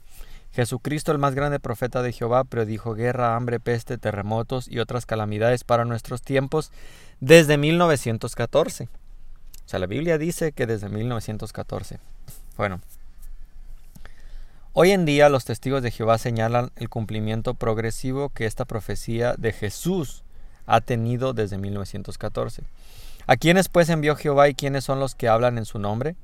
Jesucristo, 0.54 1.12
el 1.12 1.18
más 1.18 1.34
grande 1.34 1.60
profeta 1.60 2.02
de 2.02 2.12
Jehová, 2.12 2.44
predijo 2.44 2.94
guerra, 2.94 3.36
hambre, 3.36 3.60
peste, 3.60 3.98
terremotos 3.98 4.68
y 4.68 4.80
otras 4.80 5.06
calamidades 5.06 5.64
para 5.64 5.86
nuestros 5.86 6.22
tiempos 6.22 6.72
desde 7.22 7.58
1914. 7.58 8.86
O 8.86 9.70
sea, 9.70 9.80
la 9.80 9.86
Biblia 9.86 10.18
dice 10.18 10.52
que 10.52 10.68
desde 10.68 10.90
1914. 10.90 12.00
Bueno, 12.58 12.82
hoy 14.74 14.92
en 14.92 15.06
día 15.06 15.30
los 15.30 15.46
testigos 15.46 15.82
de 15.82 15.92
Jehová 15.92 16.18
señalan 16.18 16.72
el 16.76 16.90
cumplimiento 16.90 17.54
progresivo 17.54 18.30
que 18.30 18.46
esta 18.46 18.66
profecía 18.66 19.36
de 19.38 19.54
Jesús 19.54 20.24
ha 20.66 20.82
tenido 20.82 21.34
desde 21.34 21.58
1914. 21.58 22.64
¿A 23.28 23.38
quiénes 23.38 23.70
pues 23.70 23.88
envió 23.88 24.18
Jehová 24.18 24.50
y 24.50 24.56
quiénes 24.56 24.84
son 24.84 25.00
los 25.00 25.16
que 25.16 25.30
hablan 25.30 25.58
en 25.58 25.66
su 25.66 25.80
nombre? 25.80 26.16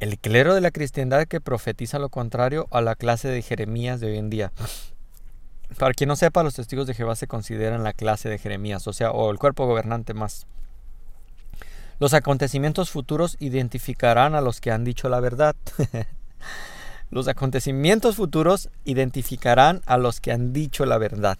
El 0.00 0.18
clero 0.18 0.54
de 0.54 0.60
la 0.60 0.70
cristiandad 0.70 1.26
que 1.26 1.40
profetiza 1.40 1.98
lo 1.98 2.08
contrario 2.08 2.66
a 2.70 2.80
la 2.80 2.96
clase 2.96 3.28
de 3.28 3.42
Jeremías 3.42 4.00
de 4.00 4.08
hoy 4.08 4.18
en 4.18 4.30
día. 4.30 4.52
Para 5.78 5.94
quien 5.94 6.08
no 6.08 6.16
sepa, 6.16 6.42
los 6.42 6.54
testigos 6.54 6.86
de 6.86 6.94
Jehová 6.94 7.16
se 7.16 7.26
consideran 7.26 7.84
la 7.84 7.92
clase 7.92 8.28
de 8.28 8.38
Jeremías, 8.38 8.86
o 8.86 8.92
sea, 8.92 9.10
o 9.10 9.30
el 9.30 9.38
cuerpo 9.38 9.66
gobernante 9.66 10.14
más. 10.14 10.46
Los 12.00 12.12
acontecimientos 12.12 12.90
futuros 12.90 13.36
identificarán 13.38 14.34
a 14.34 14.40
los 14.40 14.60
que 14.60 14.72
han 14.72 14.84
dicho 14.84 15.08
la 15.08 15.20
verdad. 15.20 15.54
los 17.10 17.28
acontecimientos 17.28 18.16
futuros 18.16 18.68
identificarán 18.84 19.80
a 19.86 19.96
los 19.96 20.20
que 20.20 20.32
han 20.32 20.52
dicho 20.52 20.84
la 20.86 20.98
verdad. 20.98 21.38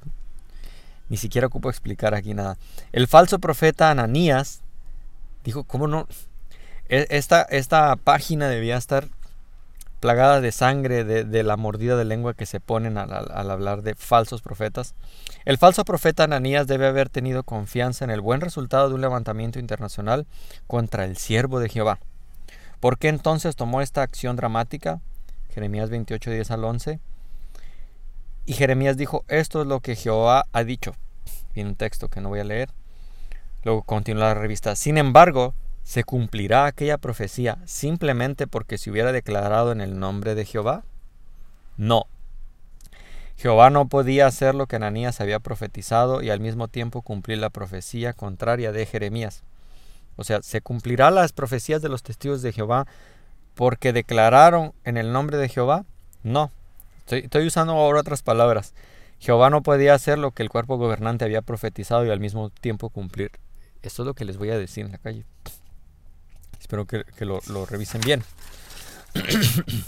Ni 1.09 1.17
siquiera 1.17 1.49
ocupo 1.49 1.71
explicar 1.71 2.15
aquí 2.15 2.35
nada. 2.35 2.57
El 2.93 3.09
falso 3.09 3.41
profeta 3.41 3.91
Ananías 3.91 4.63
dijo, 5.45 5.65
¿cómo 5.65 5.87
no? 5.87 6.07
E, 6.89 7.07
esta, 7.11 7.43
esta 7.43 7.97
página 7.97 8.49
debía 8.49 8.77
estar 8.77 9.09
plagada 10.01 10.43
de 10.43 10.53
sangre 10.53 11.03
de, 11.05 11.43
la 11.43 11.57
mordida 11.57 11.97
de 11.97 12.05
lengua 12.05 12.35
que 12.35 12.45
se 12.45 12.61
ponen 12.61 12.99
al, 12.99 13.11
al, 13.11 13.51
hablar 13.51 13.81
de 13.81 13.95
falsos 13.95 14.43
profetas. 14.43 14.95
El 15.47 15.57
falso 15.57 15.85
profeta 15.87 16.25
Ananías 16.25 16.67
debe 16.67 16.87
haber 16.87 17.09
tenido 17.09 17.43
confianza 17.43 18.05
en 18.05 18.11
el 18.11 18.21
buen 18.21 18.43
resultado 18.43 18.91
de 18.91 18.97
un 18.97 19.01
levantamiento 19.01 19.59
internacional 19.59 20.27
contra 20.67 21.07
el 21.07 21.17
siervo 21.17 21.59
de 21.59 21.71
Jehová. 21.71 22.01
¿Por 22.81 22.99
qué 22.99 23.09
entonces 23.09 23.57
tomó 23.57 23.81
esta 23.81 24.03
acción 24.03 24.37
dramática? 24.37 25.01
Jeremías 25.55 25.89
28, 25.89 26.33
10 26.33 26.51
al 26.51 26.65
11. 26.65 27.01
Y 28.45 28.53
Jeremías 28.53 28.99
dijo, 28.99 29.25
esto 29.29 29.63
es 29.63 29.67
lo 29.67 29.81
que 29.81 29.97
Jehová 29.97 30.45
ha 30.53 30.65
dicho. 30.65 30.95
Viene 31.55 31.71
un 31.71 31.77
texto 31.77 32.09
que 32.09 32.21
no 32.21 32.29
voy 32.29 32.41
a 32.41 32.45
leer. 32.45 32.69
Luego 33.63 33.85
continúa 33.85 34.25
la 34.25 34.35
revista. 34.35 34.77
Sin 34.77 34.99
embargo, 34.99 35.55
¿se 35.85 36.03
cumplirá 36.03 36.67
aquella 36.67 36.99
profecía 36.99 37.59
simplemente 37.65 38.49
porque 38.49 38.79
se 38.79 38.91
hubiera 38.91 39.13
declarado 39.13 39.71
en 39.71 39.81
el 39.81 40.01
nombre 40.01 40.35
de 40.35 40.45
Jehová? 40.45 40.83
No. 41.77 42.07
Jehová 43.37 43.71
no 43.71 43.89
podía 43.89 44.27
hacer 44.27 44.55
lo 44.55 44.67
que 44.67 44.77
Ananías 44.77 45.21
había 45.21 45.39
profetizado 45.39 46.23
y 46.23 46.31
al 46.31 46.41
mismo 46.41 46.67
tiempo 46.67 47.03
cumplir 47.03 47.39
la 47.39 47.51
profecía 47.51 48.13
contraria 48.13 48.73
de 48.73 48.87
Jeremías. 48.87 49.43
O 50.17 50.25
sea, 50.25 50.43
¿se 50.43 50.61
cumplirá 50.61 51.11
las 51.13 51.33
profecías 51.33 51.83
de 51.83 51.89
los 51.89 52.03
testigos 52.03 52.43
de 52.43 52.53
Jehová 52.53 52.87
porque 53.55 53.93
declararon 53.93 54.73
en 54.85 54.97
el 54.97 55.13
nombre 55.13 55.37
de 55.37 55.49
Jehová? 55.49 55.85
No, 56.23 56.51
Estoy, 57.07 57.47
usando 57.47 57.75
ahora 57.75 58.01
otras 58.01 58.23
palabras. 58.23 58.73
Jehová 59.19 59.51
no 59.51 59.63
podía 59.63 59.93
hacer 59.95 60.19
lo 60.19 60.31
que 60.31 60.43
el 60.43 60.49
cuerpo 60.49 60.79
gobernante 60.79 61.25
había 61.25 61.43
profetizado 61.43 62.07
y 62.07 62.11
al 62.11 62.19
mismo 62.19 62.49
tiempo 62.49 62.89
cumplir. 62.89 63.33
Esto 63.83 64.03
es 64.03 64.07
lo 64.07 64.15
que 64.15 64.25
les 64.25 64.39
voy 64.39 64.51
a 64.51 64.59
decir 64.59 64.87
en 64.87 64.93
la 64.93 64.99
calle. 64.99 65.25
Espero 66.65 66.87
que, 66.87 67.05
lo, 67.27 67.67
revisen 67.67 68.01
bien. 68.01 68.25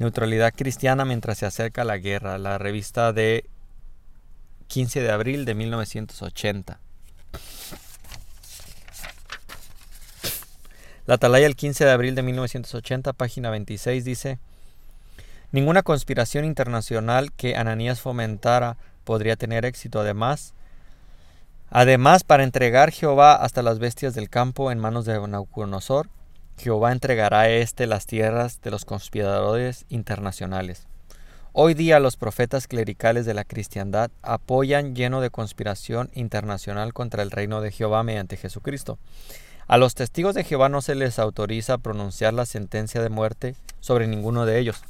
Neutralidad 0.00 0.52
cristiana 0.52 1.04
mientras 1.04 1.38
se 1.38 1.46
acerca 1.46 1.84
la 1.84 1.96
guerra. 1.98 2.38
La 2.38 2.58
revista 2.58 3.12
de 3.12 3.48
15 4.66 5.00
de 5.00 5.12
abril 5.12 5.44
de 5.44 5.54
1980. 5.54 6.80
La 11.06 11.14
atalaya 11.14 11.46
el 11.46 11.54
15 11.54 11.84
de 11.84 11.90
abril 11.92 12.16
de 12.16 12.22
1980, 12.24 13.12
página 13.12 13.50
26, 13.50 14.04
dice... 14.04 14.40
Ninguna 15.52 15.84
conspiración 15.84 16.44
internacional 16.44 17.30
que 17.30 17.54
Ananías 17.54 18.00
fomentara 18.00 18.76
podría 19.04 19.36
tener 19.36 19.64
éxito. 19.64 20.00
Además, 20.00 20.52
Además, 21.76 22.22
para 22.22 22.44
entregar 22.44 22.92
Jehová 22.92 23.34
hasta 23.34 23.60
las 23.60 23.80
bestias 23.80 24.14
del 24.14 24.30
campo 24.30 24.70
en 24.70 24.78
manos 24.78 25.06
de 25.06 25.14
Nabucodonosor, 25.14 26.08
Jehová 26.56 26.92
entregará 26.92 27.40
a 27.40 27.48
éste 27.48 27.88
las 27.88 28.06
tierras 28.06 28.60
de 28.62 28.70
los 28.70 28.84
conspiradores 28.84 29.84
internacionales. 29.88 30.86
Hoy 31.52 31.74
día 31.74 31.98
los 31.98 32.16
profetas 32.16 32.68
clericales 32.68 33.26
de 33.26 33.34
la 33.34 33.42
cristiandad 33.42 34.12
apoyan 34.22 34.94
lleno 34.94 35.20
de 35.20 35.30
conspiración 35.30 36.12
internacional 36.14 36.92
contra 36.92 37.24
el 37.24 37.32
reino 37.32 37.60
de 37.60 37.72
Jehová 37.72 38.04
mediante 38.04 38.36
Jesucristo. 38.36 39.00
A 39.66 39.76
los 39.76 39.96
testigos 39.96 40.36
de 40.36 40.44
Jehová 40.44 40.68
no 40.68 40.80
se 40.80 40.94
les 40.94 41.18
autoriza 41.18 41.78
pronunciar 41.78 42.34
la 42.34 42.46
sentencia 42.46 43.02
de 43.02 43.08
muerte 43.08 43.56
sobre 43.80 44.06
ninguno 44.06 44.46
de 44.46 44.60
ellos. 44.60 44.84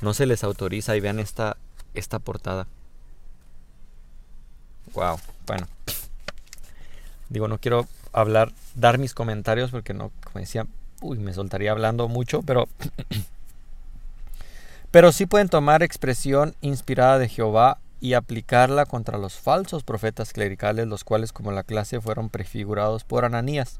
No 0.00 0.12
se 0.12 0.26
les 0.26 0.42
autoriza 0.42 0.96
y 0.96 1.00
vean 1.00 1.20
esta, 1.20 1.56
esta 1.94 2.18
portada. 2.18 2.66
Wow, 4.92 5.20
bueno. 5.46 5.68
Digo, 7.30 7.48
no 7.48 7.58
quiero 7.58 7.86
hablar, 8.12 8.52
dar 8.74 8.98
mis 8.98 9.14
comentarios 9.14 9.70
porque 9.70 9.94
no, 9.94 10.10
como 10.24 10.40
decía, 10.40 10.66
uy, 11.00 11.18
me 11.18 11.32
soltaría 11.32 11.70
hablando 11.70 12.08
mucho, 12.08 12.42
pero 12.42 12.68
pero 14.90 15.12
sí 15.12 15.26
pueden 15.26 15.48
tomar 15.48 15.82
expresión 15.82 16.54
inspirada 16.60 17.18
de 17.18 17.28
Jehová 17.28 17.78
y 18.00 18.14
aplicarla 18.14 18.84
contra 18.84 19.16
los 19.16 19.34
falsos 19.34 19.84
profetas 19.84 20.32
clericales, 20.32 20.88
los 20.88 21.04
cuales 21.04 21.32
como 21.32 21.52
la 21.52 21.62
clase 21.62 22.00
fueron 22.00 22.30
prefigurados 22.30 23.04
por 23.04 23.24
Ananías. 23.24 23.78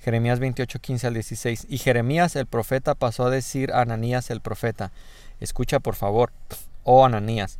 Jeremías 0.00 0.40
28, 0.40 0.80
15 0.80 1.06
al 1.06 1.14
16. 1.14 1.66
Y 1.68 1.78
Jeremías 1.78 2.34
el 2.34 2.46
profeta 2.46 2.96
pasó 2.96 3.26
a 3.26 3.30
decir 3.30 3.72
a 3.72 3.82
Ananías 3.82 4.30
el 4.30 4.40
profeta, 4.40 4.90
escucha 5.40 5.78
por 5.78 5.94
favor, 5.94 6.32
oh 6.82 7.04
Ananías, 7.04 7.58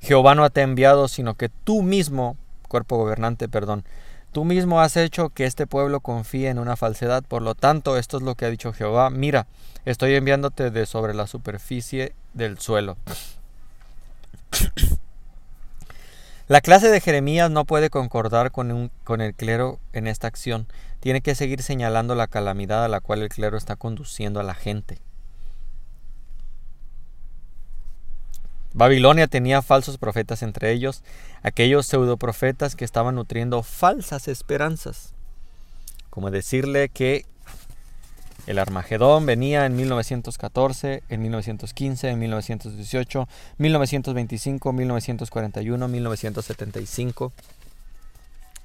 Jehová 0.00 0.34
no 0.34 0.48
te 0.50 0.60
ha 0.60 0.64
enviado, 0.64 1.08
sino 1.08 1.34
que 1.34 1.48
tú 1.48 1.82
mismo, 1.82 2.36
cuerpo 2.68 2.98
gobernante, 2.98 3.48
perdón, 3.48 3.84
tú 4.32 4.44
mismo 4.44 4.80
has 4.80 4.96
hecho 4.96 5.30
que 5.30 5.44
este 5.44 5.66
pueblo 5.66 6.00
confíe 6.00 6.48
en 6.48 6.58
una 6.58 6.76
falsedad. 6.76 7.22
Por 7.22 7.42
lo 7.42 7.54
tanto, 7.54 7.96
esto 7.96 8.16
es 8.18 8.22
lo 8.22 8.34
que 8.34 8.44
ha 8.44 8.50
dicho 8.50 8.72
Jehová, 8.72 9.10
mira, 9.10 9.46
estoy 9.84 10.14
enviándote 10.14 10.70
de 10.70 10.86
sobre 10.86 11.14
la 11.14 11.26
superficie 11.26 12.14
del 12.34 12.58
suelo. 12.58 12.96
La 16.48 16.62
clase 16.62 16.88
de 16.88 17.02
Jeremías 17.02 17.50
no 17.50 17.66
puede 17.66 17.90
concordar 17.90 18.50
con, 18.50 18.90
con, 19.04 19.20
el 19.20 19.34
clero 19.34 19.80
en 19.92 20.06
esta 20.06 20.28
acción. 20.28 20.66
Tiene 20.98 21.20
que 21.20 21.34
seguir 21.34 21.62
señalando 21.62 22.14
la 22.14 22.26
calamidad 22.26 22.86
a 22.86 22.88
la 22.88 23.00
cual 23.00 23.20
el 23.20 23.28
clero 23.28 23.58
está 23.58 23.76
conduciendo 23.76 24.40
a 24.40 24.44
la 24.44 24.54
gente. 24.54 24.98
Babilonia 28.74 29.26
tenía 29.26 29.62
falsos 29.62 29.98
profetas 29.98 30.42
entre 30.42 30.72
ellos, 30.72 31.02
aquellos 31.42 31.86
pseudoprofetas 31.86 32.76
que 32.76 32.84
estaban 32.84 33.14
nutriendo 33.14 33.62
falsas 33.62 34.28
esperanzas. 34.28 35.14
Como 36.10 36.30
decirle 36.30 36.88
que 36.88 37.24
el 38.46 38.58
Armagedón 38.58 39.26
venía 39.26 39.66
en 39.66 39.76
1914, 39.76 41.02
en 41.08 41.22
1915, 41.22 42.08
en 42.08 42.18
1918, 42.18 43.28
1925, 43.58 44.72
1941, 44.72 45.88
1975. 45.88 47.32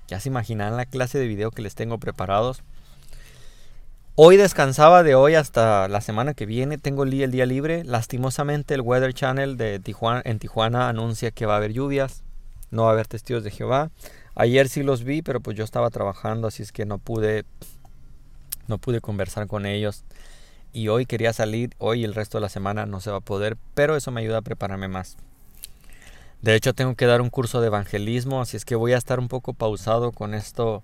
Ya 0.07 0.19
se 0.19 0.29
imaginarán 0.29 0.77
la 0.77 0.86
clase 0.86 1.17
de 1.17 1.27
video 1.27 1.51
que 1.51 1.62
les 1.62 1.75
tengo 1.75 1.98
preparados. 1.98 2.63
Hoy 4.15 4.38
descansaba 4.38 5.01
de 5.01 5.15
hoy 5.15 5.34
hasta 5.34 5.88
la 5.88 6.00
semana 6.00 6.36
que 6.36 6.46
viene. 6.46 6.77
Tengo 6.77 7.01
el 7.01 7.10
día 7.10 7.46
libre. 7.48 7.84
Lastimosamente 7.84 8.75
el 8.75 8.82
Weather 8.82 9.12
Channel 9.12 9.58
de 9.58 9.79
Tijuana, 9.79 10.22
en 10.24 10.38
Tijuana 10.38 10.88
anuncia 10.88 11.32
que 11.32 11.48
va 11.48 11.55
a 11.55 11.58
haber 11.58 11.74
lluvias. 11.74 12.24
No 12.70 12.84
va 12.84 12.89
a 12.89 12.91
haber 12.91 13.08
testigos 13.08 13.43
de 13.43 13.50
Jehová. 13.50 13.89
Ayer 14.36 14.70
sí 14.70 14.84
los 14.84 15.03
vi, 15.03 15.24
pero 15.24 15.41
pues 15.41 15.58
yo 15.58 15.63
estaba 15.63 15.89
trabajando, 15.89 16.48
así 16.48 16.62
es 16.62 16.72
que 16.72 16.86
no 16.86 17.00
pude 17.00 17.46
no 18.67 18.77
pude 18.77 19.01
conversar 19.01 19.48
con 19.48 19.65
ellos 19.65 20.05
y 20.74 20.88
hoy 20.89 21.05
quería 21.05 21.34
salir, 21.34 21.72
hoy 21.79 22.03
el 22.03 22.15
resto 22.15 22.38
de 22.38 22.43
la 22.43 22.50
semana 22.50 22.86
no 22.86 23.00
se 23.00 23.12
va 23.12 23.17
a 23.17 23.22
poder, 23.22 23.58
pero 23.74 23.96
eso 23.96 24.12
me 24.12 24.22
ayuda 24.22 24.38
a 24.38 24.41
prepararme 24.41 24.88
más. 24.88 25.17
De 26.41 26.56
hecho 26.56 26.73
tengo 26.73 26.95
que 26.95 27.06
dar 27.06 27.21
un 27.21 27.30
curso 27.30 27.62
de 27.62 27.67
evangelismo, 27.67 28.41
así 28.41 28.58
es 28.58 28.65
que 28.65 28.76
voy 28.76 28.93
a 28.93 28.97
estar 28.97 29.19
un 29.19 29.28
poco 29.28 29.54
pausado 29.54 30.12
con 30.12 30.34
esto, 30.34 30.84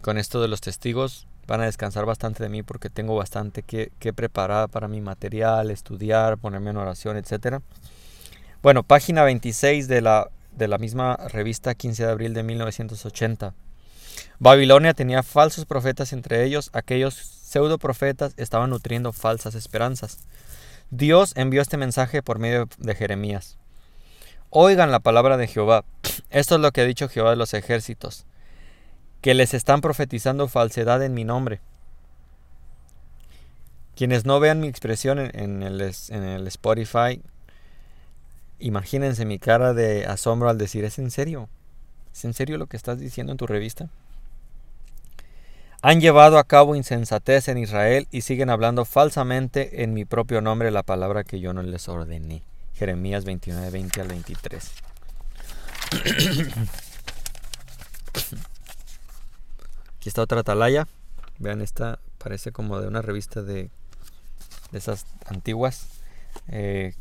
con 0.00 0.16
esto 0.16 0.40
de 0.40 0.48
los 0.48 0.62
testigos. 0.62 1.26
Van 1.46 1.60
a 1.60 1.64
descansar 1.64 2.04
bastante 2.06 2.42
de 2.42 2.48
mí 2.48 2.62
porque 2.62 2.90
tengo 2.90 3.14
bastante 3.14 3.62
que, 3.62 3.90
preparar 4.12 4.68
para 4.68 4.88
mi 4.88 5.00
material, 5.00 5.70
estudiar, 5.70 6.38
ponerme 6.38 6.70
en 6.70 6.76
oración, 6.76 7.16
etc. 7.16 7.60
Bueno, 8.62 8.82
página 8.82 9.22
26 9.22 9.86
de 9.88 10.00
la, 10.00 10.28
de 10.56 10.68
la 10.68 10.78
misma 10.78 11.16
revista 11.16 11.74
15 11.74 12.04
de 12.04 12.10
abril 12.10 12.34
de 12.34 12.42
1980. 12.42 13.54
Babilonia 14.38 14.94
tenía 14.94 15.22
falsos 15.22 15.64
profetas 15.64 16.12
entre 16.12 16.44
ellos, 16.44 16.70
aquellos 16.72 17.14
pseudo 17.14 17.78
profetas 17.78 18.34
estaban 18.36 18.70
nutriendo 18.70 19.12
falsas 19.12 19.54
esperanzas. 19.54 20.18
Dios 20.90 21.32
envió 21.36 21.62
este 21.62 21.76
mensaje 21.76 22.22
por 22.22 22.38
medio 22.38 22.68
de 22.78 22.94
Jeremías. 22.94 23.56
Oigan 24.50 24.90
la 24.90 25.00
palabra 25.00 25.36
de 25.36 25.46
Jehová. 25.46 25.84
Esto 26.30 26.56
es 26.56 26.60
lo 26.60 26.72
que 26.72 26.82
ha 26.82 26.84
dicho 26.84 27.08
Jehová 27.08 27.30
de 27.30 27.36
los 27.36 27.54
ejércitos, 27.54 28.24
que 29.26 29.34
les 29.34 29.54
están 29.54 29.80
profetizando 29.80 30.46
falsedad 30.46 31.02
en 31.02 31.12
mi 31.12 31.24
nombre. 31.24 31.58
Quienes 33.96 34.24
no 34.24 34.38
vean 34.38 34.60
mi 34.60 34.68
expresión 34.68 35.18
en, 35.18 35.64
el, 35.64 35.80
el 35.80 36.46
Spotify, 36.46 37.20
imagínense 38.60 39.24
mi 39.24 39.40
cara 39.40 39.74
de 39.74 40.06
asombro 40.06 40.48
al 40.48 40.58
decir, 40.58 40.84
¿es 40.84 41.00
en 41.00 41.10
serio? 41.10 41.48
¿Es 42.12 42.24
en 42.24 42.34
serio 42.34 42.56
lo 42.56 42.68
que 42.68 42.76
estás 42.76 43.00
diciendo 43.00 43.32
en 43.32 43.36
tu 43.36 43.48
revista? 43.48 43.90
Han 45.82 46.00
llevado 46.00 46.38
a 46.38 46.44
cabo 46.44 46.76
insensatez 46.76 47.48
en 47.48 47.58
Israel 47.58 48.06
y 48.12 48.20
siguen 48.20 48.48
hablando 48.48 48.84
falsamente 48.84 49.82
en 49.82 49.92
mi 49.92 50.04
propio 50.04 50.40
nombre 50.40 50.70
la 50.70 50.84
palabra 50.84 51.24
que 51.24 51.40
yo 51.40 51.52
no 51.52 51.64
les 51.64 51.88
ordené. 51.88 52.44
Jeremías 52.74 53.24
29, 53.24 53.70
20 53.70 54.00
al 54.02 54.06
23. 54.06 54.70
Aquí 60.06 60.10
está 60.10 60.22
otra 60.22 60.42
atalaya. 60.42 60.86
Vean, 61.40 61.60
esta 61.60 61.98
parece 62.18 62.52
como 62.52 62.80
de 62.80 62.86
una 62.86 63.02
revista 63.02 63.42
de, 63.42 63.70
de 64.70 64.78
esas 64.78 65.04
antiguas. 65.24 65.88
Eh, 66.46 66.94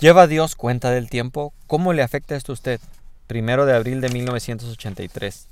¿Lleva 0.00 0.26
Dios 0.26 0.56
cuenta 0.56 0.90
del 0.90 1.10
tiempo? 1.10 1.52
¿Cómo 1.66 1.92
le 1.92 2.02
afecta 2.02 2.34
esto 2.34 2.52
a 2.52 2.54
usted? 2.54 2.80
Primero 3.26 3.66
de 3.66 3.74
abril 3.74 4.00
de 4.00 4.08
1983. 4.08 5.48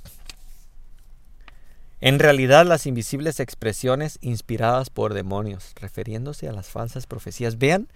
En 2.01 2.17
realidad 2.17 2.65
las 2.65 2.87
invisibles 2.87 3.39
expresiones 3.39 4.17
inspiradas 4.21 4.89
por 4.89 5.13
demonios, 5.13 5.71
refiriéndose 5.79 6.49
a 6.49 6.51
las 6.51 6.65
falsas 6.65 7.05
profecías. 7.05 7.59
Vean, 7.59 7.87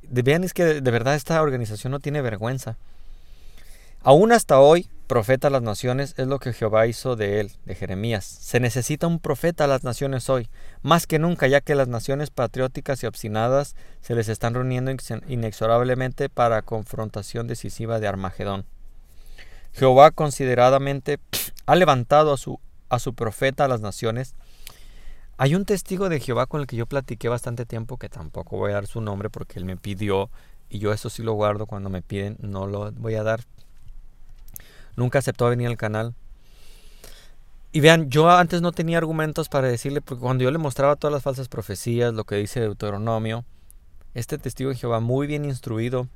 vean 0.00 0.44
es 0.44 0.54
que 0.54 0.80
de 0.80 0.90
verdad 0.90 1.14
esta 1.14 1.42
organización 1.42 1.90
no 1.90 2.00
tiene 2.00 2.22
vergüenza. 2.22 2.78
Aún 4.08 4.30
hasta 4.30 4.60
hoy, 4.60 4.88
profeta 5.08 5.48
a 5.48 5.50
las 5.50 5.62
naciones 5.62 6.14
es 6.16 6.28
lo 6.28 6.38
que 6.38 6.52
Jehová 6.52 6.86
hizo 6.86 7.16
de 7.16 7.40
él, 7.40 7.50
de 7.64 7.74
Jeremías. 7.74 8.24
Se 8.24 8.60
necesita 8.60 9.08
un 9.08 9.18
profeta 9.18 9.64
a 9.64 9.66
las 9.66 9.82
naciones 9.82 10.30
hoy, 10.30 10.48
más 10.82 11.08
que 11.08 11.18
nunca, 11.18 11.48
ya 11.48 11.60
que 11.60 11.74
las 11.74 11.88
naciones 11.88 12.30
patrióticas 12.30 13.02
y 13.02 13.06
obstinadas 13.06 13.74
se 14.02 14.14
les 14.14 14.28
están 14.28 14.54
reuniendo 14.54 14.92
inexorablemente 15.26 16.28
para 16.28 16.62
confrontación 16.62 17.48
decisiva 17.48 17.98
de 17.98 18.06
Armagedón. 18.06 18.64
Jehová 19.72 20.12
consideradamente 20.12 21.18
ha 21.66 21.74
levantado 21.74 22.32
a 22.32 22.36
su 22.36 22.60
a 22.88 23.00
su 23.00 23.12
profeta 23.12 23.64
a 23.64 23.68
las 23.68 23.80
naciones. 23.80 24.36
Hay 25.36 25.56
un 25.56 25.64
testigo 25.64 26.08
de 26.08 26.20
Jehová 26.20 26.46
con 26.46 26.60
el 26.60 26.68
que 26.68 26.76
yo 26.76 26.86
platiqué 26.86 27.28
bastante 27.28 27.66
tiempo, 27.66 27.96
que 27.96 28.08
tampoco 28.08 28.56
voy 28.56 28.70
a 28.70 28.74
dar 28.74 28.86
su 28.86 29.00
nombre 29.00 29.30
porque 29.30 29.58
él 29.58 29.64
me 29.64 29.76
pidió, 29.76 30.30
y 30.68 30.78
yo 30.78 30.92
eso 30.92 31.10
sí 31.10 31.24
lo 31.24 31.32
guardo 31.32 31.66
cuando 31.66 31.90
me 31.90 32.02
piden, 32.02 32.36
no 32.40 32.68
lo 32.68 32.92
voy 32.92 33.16
a 33.16 33.24
dar. 33.24 33.40
Nunca 34.96 35.18
aceptó 35.18 35.48
venir 35.48 35.68
al 35.68 35.76
canal. 35.76 36.14
Y 37.72 37.80
vean, 37.80 38.08
yo 38.08 38.30
antes 38.30 38.62
no 38.62 38.72
tenía 38.72 38.96
argumentos 38.96 39.50
para 39.50 39.68
decirle, 39.68 40.00
porque 40.00 40.22
cuando 40.22 40.44
yo 40.44 40.50
le 40.50 40.58
mostraba 40.58 40.96
todas 40.96 41.12
las 41.12 41.22
falsas 41.22 41.48
profecías, 41.48 42.14
lo 42.14 42.24
que 42.24 42.36
dice 42.36 42.60
Deuteronomio, 42.60 43.44
este 44.14 44.38
testigo 44.38 44.70
de 44.70 44.76
Jehová 44.76 45.00
muy 45.00 45.26
bien 45.26 45.44
instruido, 45.44 46.08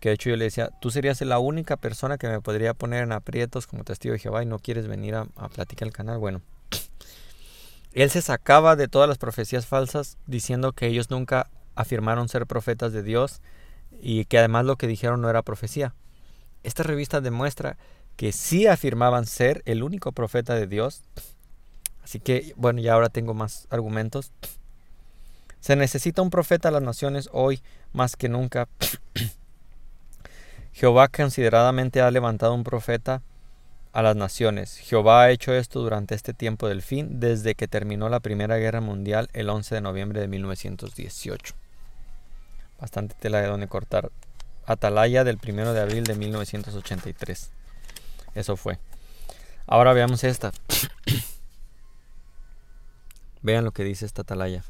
que 0.00 0.08
de 0.08 0.14
hecho 0.14 0.30
yo 0.30 0.36
le 0.36 0.44
decía, 0.44 0.70
tú 0.80 0.90
serías 0.90 1.20
la 1.20 1.38
única 1.38 1.76
persona 1.76 2.16
que 2.16 2.28
me 2.28 2.40
podría 2.40 2.72
poner 2.72 3.04
en 3.04 3.12
aprietos 3.12 3.66
como 3.66 3.84
testigo 3.84 4.14
de 4.14 4.18
Jehová 4.18 4.42
y 4.42 4.46
no 4.46 4.58
quieres 4.58 4.86
venir 4.86 5.14
a, 5.14 5.26
platicar 5.50 5.86
el 5.86 5.92
canal. 5.92 6.18
Bueno, 6.18 6.40
él 7.92 8.08
se 8.08 8.22
sacaba 8.22 8.74
de 8.74 8.88
todas 8.88 9.08
las 9.08 9.18
profecías 9.18 9.66
falsas 9.66 10.16
diciendo 10.26 10.72
que 10.72 10.86
ellos 10.86 11.10
nunca 11.10 11.50
afirmaron 11.74 12.30
ser 12.30 12.46
profetas 12.46 12.94
de 12.94 13.02
Dios 13.02 13.42
y 14.00 14.24
que 14.24 14.38
además 14.38 14.64
lo 14.64 14.76
que 14.76 14.86
dijeron 14.86 15.20
no 15.20 15.28
era 15.28 15.42
profecía. 15.42 15.94
Esta 16.64 16.82
revista 16.82 17.20
demuestra 17.20 17.76
que 18.16 18.32
sí 18.32 18.66
afirmaban 18.66 19.26
ser 19.26 19.62
el 19.66 19.82
único 19.82 20.12
profeta 20.12 20.54
de 20.54 20.66
Dios. 20.66 21.02
Así 22.02 22.20
que, 22.20 22.52
bueno, 22.56 22.80
ya 22.80 22.94
ahora 22.94 23.08
tengo 23.08 23.34
más 23.34 23.66
argumentos. 23.70 24.32
Se 25.60 25.76
necesita 25.76 26.22
un 26.22 26.30
profeta 26.30 26.68
a 26.68 26.72
las 26.72 26.82
naciones 26.82 27.28
hoy 27.32 27.62
más 27.92 28.16
que 28.16 28.28
nunca. 28.28 28.68
Jehová 30.72 31.08
consideradamente 31.08 32.00
ha 32.00 32.10
levantado 32.10 32.54
un 32.54 32.64
profeta 32.64 33.22
a 33.92 34.02
las 34.02 34.16
naciones. 34.16 34.76
Jehová 34.76 35.22
ha 35.22 35.30
hecho 35.30 35.54
esto 35.54 35.80
durante 35.80 36.14
este 36.14 36.34
tiempo 36.34 36.68
del 36.68 36.82
fin, 36.82 37.20
desde 37.20 37.54
que 37.54 37.68
terminó 37.68 38.08
la 38.08 38.20
Primera 38.20 38.56
Guerra 38.56 38.80
Mundial 38.80 39.28
el 39.32 39.48
11 39.48 39.76
de 39.76 39.80
noviembre 39.80 40.20
de 40.20 40.28
1918. 40.28 41.54
Bastante 42.80 43.14
tela 43.18 43.40
de 43.40 43.46
donde 43.46 43.68
cortar. 43.68 44.10
Atalaya 44.66 45.24
del 45.24 45.38
1 45.42 45.72
de 45.72 45.80
abril 45.80 46.04
de 46.04 46.14
1983. 46.14 47.50
Eso 48.34 48.56
fue. 48.56 48.78
Ahora 49.66 49.92
veamos 49.92 50.24
esta. 50.24 50.52
Vean 53.42 53.64
lo 53.64 53.72
que 53.72 53.84
dice 53.84 54.06
esta 54.06 54.22
atalaya. 54.22 54.62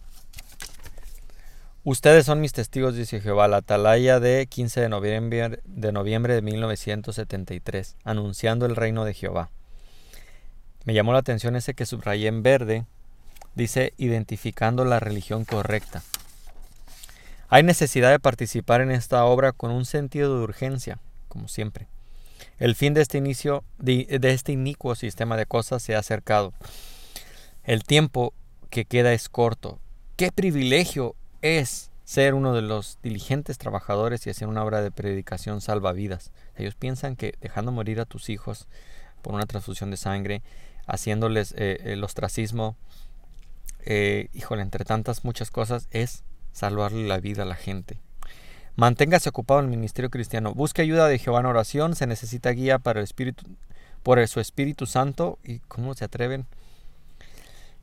Ustedes 1.87 2.24
son 2.24 2.40
mis 2.40 2.54
testigos, 2.54 2.94
dice 2.94 3.20
Jehová, 3.20 3.46
la 3.46 3.59
atalaya 3.59 4.18
de 4.18 4.46
15 4.46 4.80
de 4.80 4.88
noviembre, 4.88 5.61
de 5.64 5.92
noviembre 5.92 6.35
de 6.35 6.40
1973, 6.40 7.96
anunciando 8.04 8.64
el 8.64 8.74
reino 8.74 9.04
de 9.04 9.12
Jehová. 9.12 9.50
Me 10.85 10.94
llamó 10.94 11.12
la 11.12 11.18
atención 11.18 11.57
ese 11.57 11.74
que 11.74 11.85
subrayé 11.85 12.28
en 12.28 12.42
verde, 12.42 12.87
dice 13.54 13.92
identificando 13.98 14.87
la 14.87 14.98
religión 14.98 15.44
correcta. 15.44 16.02
Hay 17.48 17.62
necesidad 17.62 18.11
de 18.11 18.20
participar 18.20 18.80
en 18.80 18.90
esta 18.90 19.24
obra 19.24 19.52
con 19.52 19.70
un 19.70 19.85
sentido 19.85 20.37
de 20.37 20.44
urgencia, 20.44 20.98
como 21.28 21.48
siempre. 21.48 21.88
El 22.59 22.74
fin 22.74 22.94
de 22.94 23.02
este 23.02 23.18
inicio 23.18 23.64
de, 23.78 24.07
este 24.22 24.52
inicuo 24.52 24.94
sistema 24.94 25.37
de 25.37 25.46
cosas 25.46 25.83
se 25.83 25.94
ha 25.94 25.98
acercado. 25.98 26.52
El 27.64 27.85
tiempo 27.85 28.33
que 28.70 28.85
queda 28.85 29.12
es 29.12 29.28
corto. 29.28 29.78
Qué 30.16 30.30
privilegio 30.33 31.16
es 31.42 31.90
ser 32.04 32.35
uno 32.35 32.54
de 32.54 32.62
los 32.62 32.98
diligentes 33.02 33.59
trabajadores 33.59 34.26
y 34.26 34.30
hacer 34.30 34.48
una 34.48 34.62
obra 34.62 34.83
de 34.83 34.90
predicación 34.90 35.61
salva 35.61 35.92
vidas. 35.92 36.33
Ellos 36.57 36.74
piensan 36.74 37.16
que 37.16 37.35
dejando 37.40 37.72
morir 37.72 38.00
a 38.00 38.04
tus 38.04 38.28
hijos 38.28 38.68
por 39.22 39.35
una 39.35 39.46
transfusión 39.46 39.90
de 39.90 39.96
sangre, 39.96 40.42
haciéndoles 40.87 41.54
eh, 41.57 41.80
el 41.85 42.04
ostracismo, 42.04 42.76
eh, 43.87 44.28
híjole, 44.33 44.62
entre 44.62 44.85
tantas 44.85 45.24
muchas 45.24 45.50
cosas, 45.50 45.88
es 45.90 46.24
salvarle 46.54 47.06
la 47.06 47.18
vida 47.18 47.42
a 47.42 47.46
la 47.46 47.56
gente. 47.56 47.98
Manténgase 48.76 49.28
ocupado 49.28 49.60
en 49.60 49.66
el 49.66 49.70
ministerio 49.72 50.08
cristiano. 50.08 50.54
Busque 50.54 50.80
ayuda 50.80 51.06
de 51.06 51.18
Jehová 51.18 51.40
en 51.40 51.46
oración. 51.46 51.94
Se 51.94 52.06
necesita 52.06 52.50
guía 52.50 52.78
para 52.78 53.00
el 53.00 53.04
Espíritu, 53.04 53.44
por 54.02 54.26
su 54.26 54.40
Espíritu 54.40 54.86
Santo. 54.86 55.38
¿Y 55.44 55.58
cómo 55.68 55.94
se 55.94 56.06
atreven? 56.06 56.46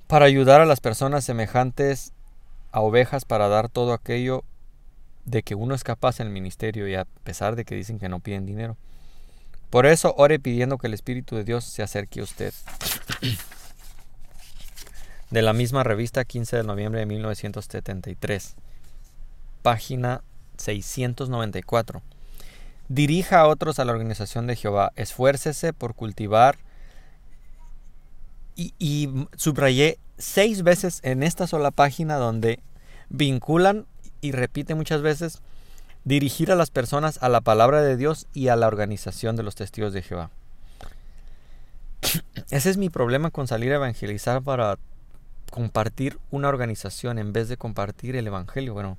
Para 0.08 0.26
ayudar 0.26 0.60
a 0.60 0.66
las 0.66 0.80
personas 0.80 1.24
semejantes 1.24 2.14
a 2.72 2.82
ovejas 2.82 3.26
para 3.26 3.48
dar 3.48 3.70
todo 3.70 3.94
aquello 3.94 4.44
de 5.26 5.44
que 5.44 5.56
uno 5.56 5.76
es 5.76 5.84
capaz 5.84 6.20
en 6.20 6.28
el 6.28 6.34
ministerio 6.34 6.88
y 6.88 6.96
a 6.96 7.06
pesar 7.24 7.56
de 7.56 7.66
que 7.66 7.76
dicen 7.76 8.00
que 8.00 8.10
no 8.10 8.20
piden 8.20 8.46
dinero. 8.46 8.78
Por 9.70 9.86
eso 9.86 10.14
ore 10.18 10.40
pidiendo 10.40 10.78
que 10.78 10.88
el 10.88 10.94
Espíritu 10.94 11.36
de 11.36 11.44
Dios 11.44 11.64
se 11.64 11.84
acerque 11.84 12.20
a 12.20 12.24
usted. 12.24 12.54
De 15.32 15.42
la 15.42 15.54
misma 15.54 15.84
revista 15.84 16.26
15 16.26 16.58
de 16.58 16.64
noviembre 16.64 17.00
de 17.00 17.06
1973 17.06 18.56
página 19.62 20.22
694. 20.58 22.02
Dirija 22.90 23.40
a 23.40 23.48
otros 23.48 23.80
a 23.80 23.86
la 23.86 23.94
organización 23.94 24.48
de 24.48 24.56
Jehová. 24.56 24.92
Esfuércese 24.96 25.74
por 25.74 25.96
cultivar. 25.96 26.58
Y, 28.56 29.10
subrayé 29.38 29.98
seis 30.18 30.62
veces 30.62 31.00
en 31.04 31.24
esta 31.24 31.48
sola 31.48 31.72
página 31.72 32.18
donde 32.18 32.60
vinculan 33.10 33.88
y 34.20 34.34
repite 34.34 34.76
muchas 34.76 35.02
veces 35.02 35.42
dirigir 36.04 36.52
a 36.52 36.56
las 36.56 36.70
personas 36.70 37.18
a 37.24 37.30
la 37.30 37.42
palabra 37.42 37.82
de 37.82 37.98
Dios 37.98 38.28
y 38.34 38.50
a 38.50 38.56
la 38.56 38.68
organización 38.68 39.36
de 39.36 39.44
los 39.44 39.56
testigos 39.56 39.94
de 39.94 40.04
Jehová. 40.04 40.30
Ese 42.52 42.70
es 42.70 42.78
mi 42.78 42.90
problema 42.90 43.32
con 43.32 43.48
salir 43.48 43.72
a 43.72 43.76
evangelizar 43.76 44.44
para 44.44 44.78
compartir 45.52 46.18
una 46.32 46.50
organización 46.50 47.20
en 47.20 47.32
vez 47.32 47.48
de 47.48 47.58
compartir 47.58 48.16
el 48.16 48.26
evangelio. 48.26 48.74
Bueno, 48.74 48.98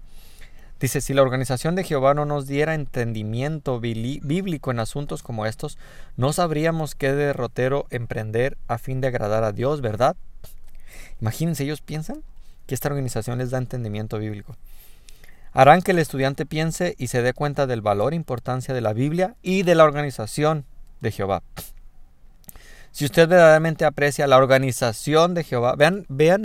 Dice, 0.83 1.01
si 1.01 1.15
la 1.15 1.23
organización 1.23 1.77
de 1.77 1.85
Jehová 1.85 2.13
no 2.13 2.25
nos 2.25 2.49
diera 2.49 2.75
entendimiento 2.75 3.79
bíblico 3.79 4.73
en 4.73 4.81
asuntos 4.81 5.23
como 5.23 5.47
estos, 5.47 5.79
no 6.17 6.33
sabríamos 6.33 6.97
qué 6.97 7.13
derrotero 7.13 7.87
emprender 7.91 8.59
a 8.67 8.79
fin 8.79 9.01
de 9.01 9.07
agradar 9.07 9.45
a 9.45 9.53
Dios, 9.53 9.81
¿verdad? 9.81 10.17
Imagínense, 11.21 11.63
ellos 11.63 11.83
piensan 11.83 12.25
que 12.67 12.75
esta 12.75 12.89
organización 12.89 13.39
les 13.39 13.51
da 13.51 13.59
entendimiento 13.59 14.19
bíblico. 14.19 14.57
Harán 15.53 15.83
que 15.83 15.93
el 15.93 16.01
estudiante 16.01 16.47
piense 16.47 16.97
y 16.99 17.07
se 17.07 17.23
dé 17.23 17.33
cuenta 17.33 17.69
del 17.69 17.81
valor 17.81 18.13
e 18.13 18.17
importancia 18.17 18.75
de 18.75 18.81
la 18.81 18.93
Biblia 18.93 19.37
y 19.41 19.63
de 19.63 19.77
la 19.77 19.85
organización 19.85 20.65
de 21.01 21.13
Jehová. 21.13 21.45
Si 22.93 23.05
usted 23.05 23.29
verdaderamente 23.29 23.85
aprecia 23.85 24.27
la 24.27 24.37
organización 24.37 25.35
de 25.35 25.45
Jehová, 25.45 25.75
vean, 25.77 26.07
vean 26.09 26.45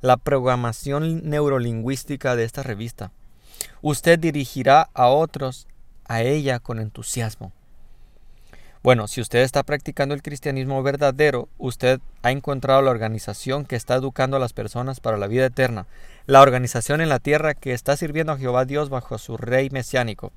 la 0.00 0.16
programación 0.16 1.28
neurolingüística 1.28 2.36
de 2.36 2.44
esta 2.44 2.62
revista 2.62 3.10
usted 3.82 4.18
dirigirá 4.18 4.88
a 4.94 5.08
otros 5.08 5.66
a 6.06 6.22
ella 6.22 6.58
con 6.58 6.78
entusiasmo. 6.78 7.52
Bueno, 8.82 9.08
si 9.08 9.20
usted 9.20 9.40
está 9.40 9.64
practicando 9.64 10.14
el 10.14 10.22
cristianismo 10.22 10.82
verdadero, 10.82 11.48
usted 11.58 12.00
ha 12.22 12.30
encontrado 12.30 12.80
la 12.80 12.92
organización 12.92 13.66
que 13.66 13.76
está 13.76 13.96
educando 13.96 14.36
a 14.36 14.40
las 14.40 14.52
personas 14.52 15.00
para 15.00 15.18
la 15.18 15.26
vida 15.26 15.46
eterna, 15.46 15.86
la 16.26 16.40
organización 16.40 17.00
en 17.00 17.08
la 17.08 17.18
tierra 17.18 17.54
que 17.54 17.72
está 17.72 17.96
sirviendo 17.96 18.32
a 18.32 18.38
Jehová 18.38 18.64
Dios 18.64 18.88
bajo 18.88 19.18
su 19.18 19.36
rey 19.36 19.68
mesiánico. 19.70 20.32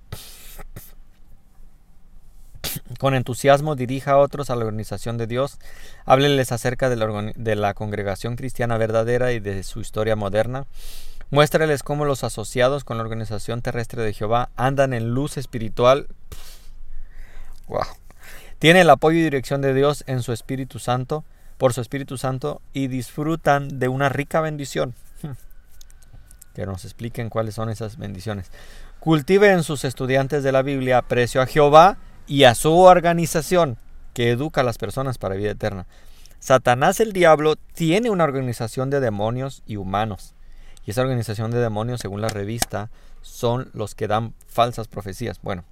Con 2.99 3.13
entusiasmo 3.13 3.75
dirija 3.75 4.11
a 4.11 4.17
otros 4.17 4.49
a 4.49 4.55
la 4.55 4.65
organización 4.65 5.17
de 5.17 5.27
Dios, 5.27 5.57
hábleles 6.05 6.51
acerca 6.51 6.89
de 6.89 6.95
la, 6.95 7.31
de 7.35 7.55
la 7.55 7.73
congregación 7.73 8.35
cristiana 8.35 8.77
verdadera 8.77 9.31
y 9.31 9.39
de 9.39 9.63
su 9.63 9.81
historia 9.81 10.15
moderna, 10.15 10.65
Muéstrales 11.31 11.81
cómo 11.81 12.03
los 12.03 12.25
asociados 12.25 12.83
con 12.83 12.97
la 12.97 13.03
organización 13.03 13.61
terrestre 13.61 14.03
de 14.03 14.11
Jehová 14.11 14.49
andan 14.57 14.93
en 14.93 15.13
luz 15.13 15.37
espiritual. 15.37 16.07
Wow. 17.69 17.85
Tiene 18.59 18.81
el 18.81 18.89
apoyo 18.89 19.17
y 19.17 19.23
dirección 19.23 19.61
de 19.61 19.73
Dios 19.73 20.03
en 20.07 20.23
su 20.23 20.33
Espíritu 20.33 20.77
Santo, 20.77 21.23
por 21.57 21.71
su 21.71 21.79
Espíritu 21.79 22.17
Santo, 22.17 22.61
y 22.73 22.87
disfrutan 22.87 23.79
de 23.79 23.87
una 23.87 24.09
rica 24.09 24.41
bendición. 24.41 24.93
Que 26.53 26.65
nos 26.65 26.83
expliquen 26.83 27.29
cuáles 27.29 27.55
son 27.55 27.69
esas 27.69 27.95
bendiciones. 27.95 28.51
Cultive 28.99 29.51
en 29.51 29.63
sus 29.63 29.85
estudiantes 29.85 30.43
de 30.43 30.51
la 30.51 30.63
Biblia 30.63 30.97
aprecio 30.97 31.41
a 31.41 31.45
Jehová 31.45 31.97
y 32.27 32.43
a 32.43 32.55
su 32.55 32.77
organización, 32.77 33.77
que 34.13 34.31
educa 34.31 34.61
a 34.61 34.63
las 34.63 34.77
personas 34.77 35.17
para 35.17 35.35
vida 35.35 35.51
eterna. 35.51 35.87
Satanás 36.39 36.99
el 36.99 37.13
diablo 37.13 37.55
tiene 37.55 38.09
una 38.09 38.23
organización 38.23 38.89
de 38.89 38.99
demonios 38.99 39.63
y 39.65 39.77
humanos. 39.77 40.33
Y 40.85 40.91
esa 40.91 41.01
organización 41.01 41.51
de 41.51 41.59
demonios, 41.59 42.01
según 42.01 42.21
la 42.21 42.29
revista, 42.29 42.89
son 43.21 43.69
los 43.73 43.93
que 43.93 44.07
dan 44.07 44.33
falsas 44.47 44.87
profecías. 44.87 45.39
Bueno, 45.43 45.63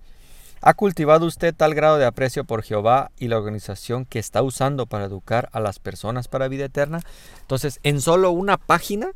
¿ha 0.62 0.76
cultivado 0.76 1.26
usted 1.26 1.56
tal 1.56 1.74
grado 1.74 1.98
de 1.98 2.06
aprecio 2.06 2.44
por 2.44 2.62
Jehová 2.62 3.12
y 3.18 3.28
la 3.28 3.38
organización 3.38 4.06
que 4.06 4.20
está 4.20 4.44
usando 4.44 4.86
para 4.86 5.06
educar 5.06 5.50
a 5.52 5.60
las 5.60 5.80
personas 5.80 6.28
para 6.28 6.48
vida 6.48 6.66
eterna? 6.66 7.02
Entonces, 7.42 7.80
en 7.84 8.00
solo 8.00 8.30
una 8.30 8.58
página, 8.58 9.12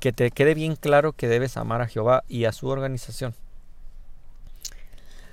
que 0.00 0.12
te 0.12 0.30
quede 0.30 0.54
bien 0.54 0.76
claro 0.76 1.12
que 1.12 1.28
debes 1.28 1.56
amar 1.56 1.80
a 1.80 1.88
Jehová 1.88 2.24
y 2.28 2.44
a 2.44 2.52
su 2.52 2.68
organización. 2.68 3.34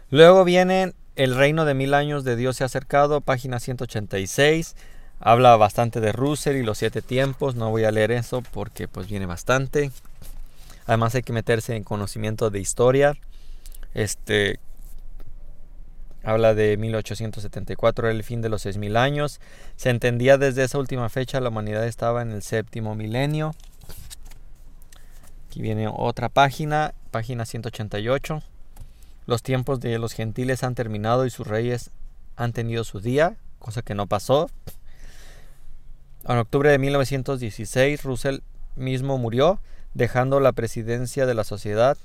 Luego 0.09 0.43
viene 0.43 0.93
El 1.15 1.35
reino 1.35 1.65
de 1.65 1.73
mil 1.73 1.93
años 1.93 2.23
de 2.23 2.37
Dios 2.37 2.55
se 2.55 2.63
ha 2.63 2.67
acercado, 2.67 3.19
página 3.19 3.59
186. 3.59 4.75
Habla 5.19 5.57
bastante 5.57 5.99
de 5.99 6.13
Russell 6.13 6.55
y 6.55 6.63
los 6.63 6.77
siete 6.77 7.01
tiempos. 7.01 7.55
No 7.55 7.69
voy 7.69 7.83
a 7.83 7.91
leer 7.91 8.11
eso 8.11 8.41
porque 8.53 8.87
pues 8.87 9.07
viene 9.07 9.25
bastante. 9.25 9.91
Además 10.85 11.13
hay 11.13 11.21
que 11.21 11.33
meterse 11.33 11.75
en 11.75 11.83
conocimiento 11.83 12.49
de 12.49 12.59
historia. 12.59 13.17
Este 13.93 14.59
habla 16.23 16.53
de 16.53 16.77
1874, 16.77 18.09
el 18.09 18.23
fin 18.23 18.41
de 18.41 18.49
los 18.49 18.61
6000 18.61 18.95
años. 18.95 19.41
Se 19.75 19.89
entendía 19.89 20.37
desde 20.37 20.63
esa 20.63 20.77
última 20.77 21.09
fecha 21.09 21.41
la 21.41 21.49
humanidad 21.49 21.85
estaba 21.85 22.21
en 22.21 22.31
el 22.31 22.41
séptimo 22.41 22.95
milenio. 22.95 23.53
Aquí 25.47 25.61
viene 25.61 25.89
otra 25.93 26.29
página, 26.29 26.93
página 27.11 27.45
188. 27.45 28.41
Los 29.31 29.43
tiempos 29.43 29.79
de 29.79 29.97
los 29.97 30.11
gentiles 30.11 30.61
han 30.61 30.75
terminado 30.75 31.25
y 31.25 31.29
sus 31.29 31.47
reyes 31.47 31.89
han 32.35 32.51
tenido 32.51 32.83
su 32.83 32.99
día, 32.99 33.37
cosa 33.59 33.81
que 33.81 33.95
no 33.95 34.05
pasó. 34.05 34.49
En 36.25 36.37
octubre 36.37 36.69
de 36.69 36.77
1916, 36.77 38.03
Russell 38.03 38.39
mismo 38.75 39.17
murió, 39.17 39.61
dejando 39.93 40.41
la 40.41 40.51
presidencia 40.51 41.25
de 41.25 41.33
la 41.33 41.45
sociedad. 41.45 41.97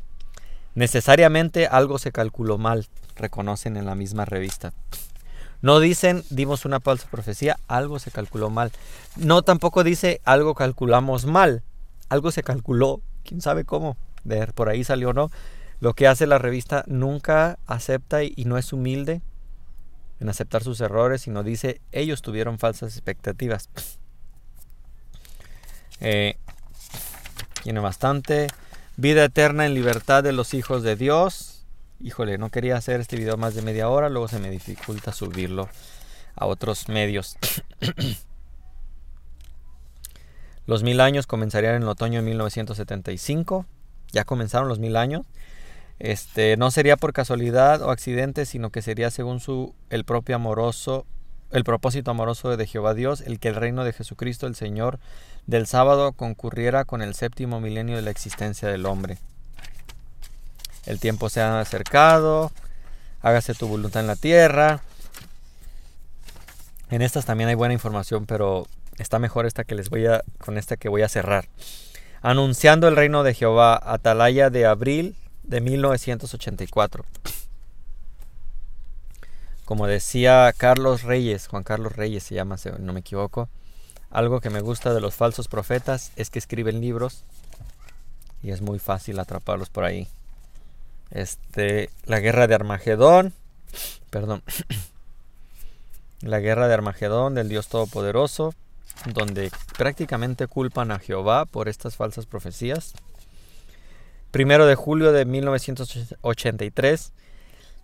Necesariamente 0.77 1.67
algo 1.67 1.99
se 1.99 2.13
calculó 2.13 2.59
mal, 2.59 2.87
reconocen 3.17 3.77
en 3.77 3.87
la 3.87 3.97
misma 3.97 4.25
revista. 4.25 4.73
No 5.63 5.81
dicen 5.81 6.23
dimos 6.31 6.65
una 6.65 6.79
falsa 6.79 7.09
profecía, 7.11 7.59
algo 7.67 7.99
se 7.99 8.13
calculó 8.13 8.51
mal. 8.51 8.71
No 9.17 9.43
tampoco 9.43 9.83
dice 9.83 10.21
algo 10.23 10.55
calculamos 10.55 11.27
mal, 11.27 11.65
algo 12.09 12.31
se 12.31 12.45
calculó, 12.45 13.01
quién 13.25 13.41
sabe 13.41 13.65
cómo, 13.65 13.97
de 14.23 14.47
por 14.47 14.69
ahí 14.69 14.85
salió 14.85 15.11
o 15.11 15.13
no. 15.13 15.33
Lo 15.81 15.95
que 15.95 16.09
hace 16.09 16.27
la 16.27 16.39
revista 16.39 16.85
nunca 16.87 17.59
acepta 17.67 18.23
y 18.23 18.45
no 18.47 18.57
es 18.57 18.73
humilde 18.73 19.21
en 20.21 20.29
aceptar 20.29 20.63
sus 20.63 20.81
errores, 20.81 21.23
sino 21.23 21.43
dice, 21.43 21.81
ellos 21.93 22.23
tuvieron 22.23 22.59
falsas 22.59 22.95
expectativas. 22.95 23.69
Eh, 26.01 26.37
tiene 27.63 27.81
bastante. 27.81 28.47
Vida 28.97 29.25
eterna 29.25 29.67
en 29.67 29.75
libertad 29.75 30.23
de 30.23 30.33
los 30.33 30.55
hijos 30.55 30.83
de 30.83 30.97
Dios. 30.97 31.67
Híjole, 32.01 32.39
no 32.39 32.51
quería 32.51 32.77
hacer 32.77 33.01
este 33.01 33.17
video 33.17 33.37
más 33.37 33.55
de 33.55 33.63
media 33.63 33.89
hora, 33.89 34.09
luego 34.09 34.29
se 34.29 34.39
me 34.39 34.51
dificulta 34.51 35.13
subirlo 35.13 35.69
a 36.35 36.47
otros 36.47 36.89
medios. 36.89 37.37
los 40.67 40.83
mil 40.83 41.01
años 41.01 41.27
comenzarían 41.27 41.75
en 41.75 41.83
el 41.83 41.89
otoño 41.89 42.21
de 42.21 42.27
1975. 42.27 43.67
Ya 44.13 44.25
comenzaron 44.25 44.69
los 44.69 44.79
mil 44.79 44.97
años. 44.97 45.27
Este, 45.99 46.57
no 46.57 46.71
sería 46.71 46.97
por 46.97 47.13
casualidad 47.13 47.81
o 47.83 47.91
accidente, 47.91 48.45
sino 48.45 48.71
que 48.71 48.83
sería 48.83 49.11
según 49.11 49.41
su 49.41 49.75
el 49.89 50.05
propio 50.05 50.37
amoroso, 50.37 51.07
el 51.51 51.65
propósito 51.65 52.11
amoroso 52.11 52.55
de 52.57 52.67
Jehová 52.67 52.93
Dios, 52.95 53.23
el 53.23 53.39
que 53.39 53.49
el 53.49 53.55
reino 53.55 53.85
de 53.85 53.93
Jesucristo, 53.93 54.47
el 54.47 54.57
Señor 54.57 54.99
del 55.47 55.67
sábado, 55.67 56.13
concurriera 56.13 56.85
con 56.85 57.01
el 57.01 57.15
séptimo 57.15 57.61
milenio 57.61 57.97
de 57.97 58.03
la 58.03 58.11
existencia 58.11 58.69
del 58.69 58.85
hombre. 58.85 59.19
El 60.85 61.01
tiempo 61.01 61.31
se 61.31 61.41
ha 61.41 61.61
acercado, 61.61 62.53
hágase 63.23 63.55
tu 63.55 63.67
voluntad 63.67 64.03
en 64.03 64.07
la 64.07 64.17
tierra. 64.17 64.83
En 66.91 67.03
estas 67.03 67.25
también 67.25 67.49
hay 67.49 67.57
buena 67.57 67.75
información, 67.75 68.27
pero 68.27 68.67
está 68.99 69.19
mejor 69.19 69.47
esta 69.47 69.65
que 69.65 69.75
les 69.75 69.89
voy 69.89 70.07
a 70.07 70.23
con 70.39 70.59
esta 70.59 70.77
que 70.77 70.89
voy 70.89 71.03
a 71.03 71.09
cerrar. 71.09 71.49
Anunciando 72.23 72.87
el 72.87 72.97
reino 72.97 73.23
de 73.23 73.35
Jehová, 73.35 73.81
Atalaya 73.83 74.51
de 74.51 74.67
abril 74.67 75.17
de 75.47 75.61
1984. 75.61 77.05
Como 79.65 79.87
decía 79.87 80.53
Carlos 80.57 81.03
Reyes, 81.03 81.49
Juan 81.49 81.65
Carlos 81.65 81.95
Reyes 81.97 82.23
se 82.23 82.35
llama, 82.35 82.57
si 82.57 82.71
no 82.79 82.93
me 82.93 83.01
equivoco, 83.01 83.49
algo 84.11 84.41
que 84.41 84.51
me 84.51 84.61
gusta 84.61 84.95
de 84.95 85.01
los 85.01 85.15
falsos 85.15 85.49
profetas 85.49 86.13
es 86.17 86.31
que 86.31 86.39
escriben 86.39 86.81
libros 86.81 87.25
y 88.43 88.51
es 88.51 88.61
muy 88.61 88.79
fácil 88.79 89.19
atraparlos 89.19 89.69
por 89.71 89.85
ahí. 89.85 90.09
Este, 91.11 91.91
la 92.05 92.21
guerra 92.21 92.47
de 92.47 92.55
Armagedón, 92.55 93.33
perdón, 94.11 94.43
la 96.21 96.39
guerra 96.41 96.69
de 96.69 96.75
Armagedón 96.75 97.35
del 97.35 97.49
Dios 97.49 97.69
Todopoderoso, 97.69 98.55
donde 99.13 99.51
prácticamente 99.77 100.47
culpan 100.47 100.91
a 100.91 100.99
Jehová 100.99 101.45
por 101.45 101.69
estas 101.69 101.97
falsas 101.97 102.27
profecías. 102.27 102.95
Primero 104.31 104.67
de 104.67 104.75
julio 104.75 105.13
de 105.13 105.25
1983. 105.25 107.13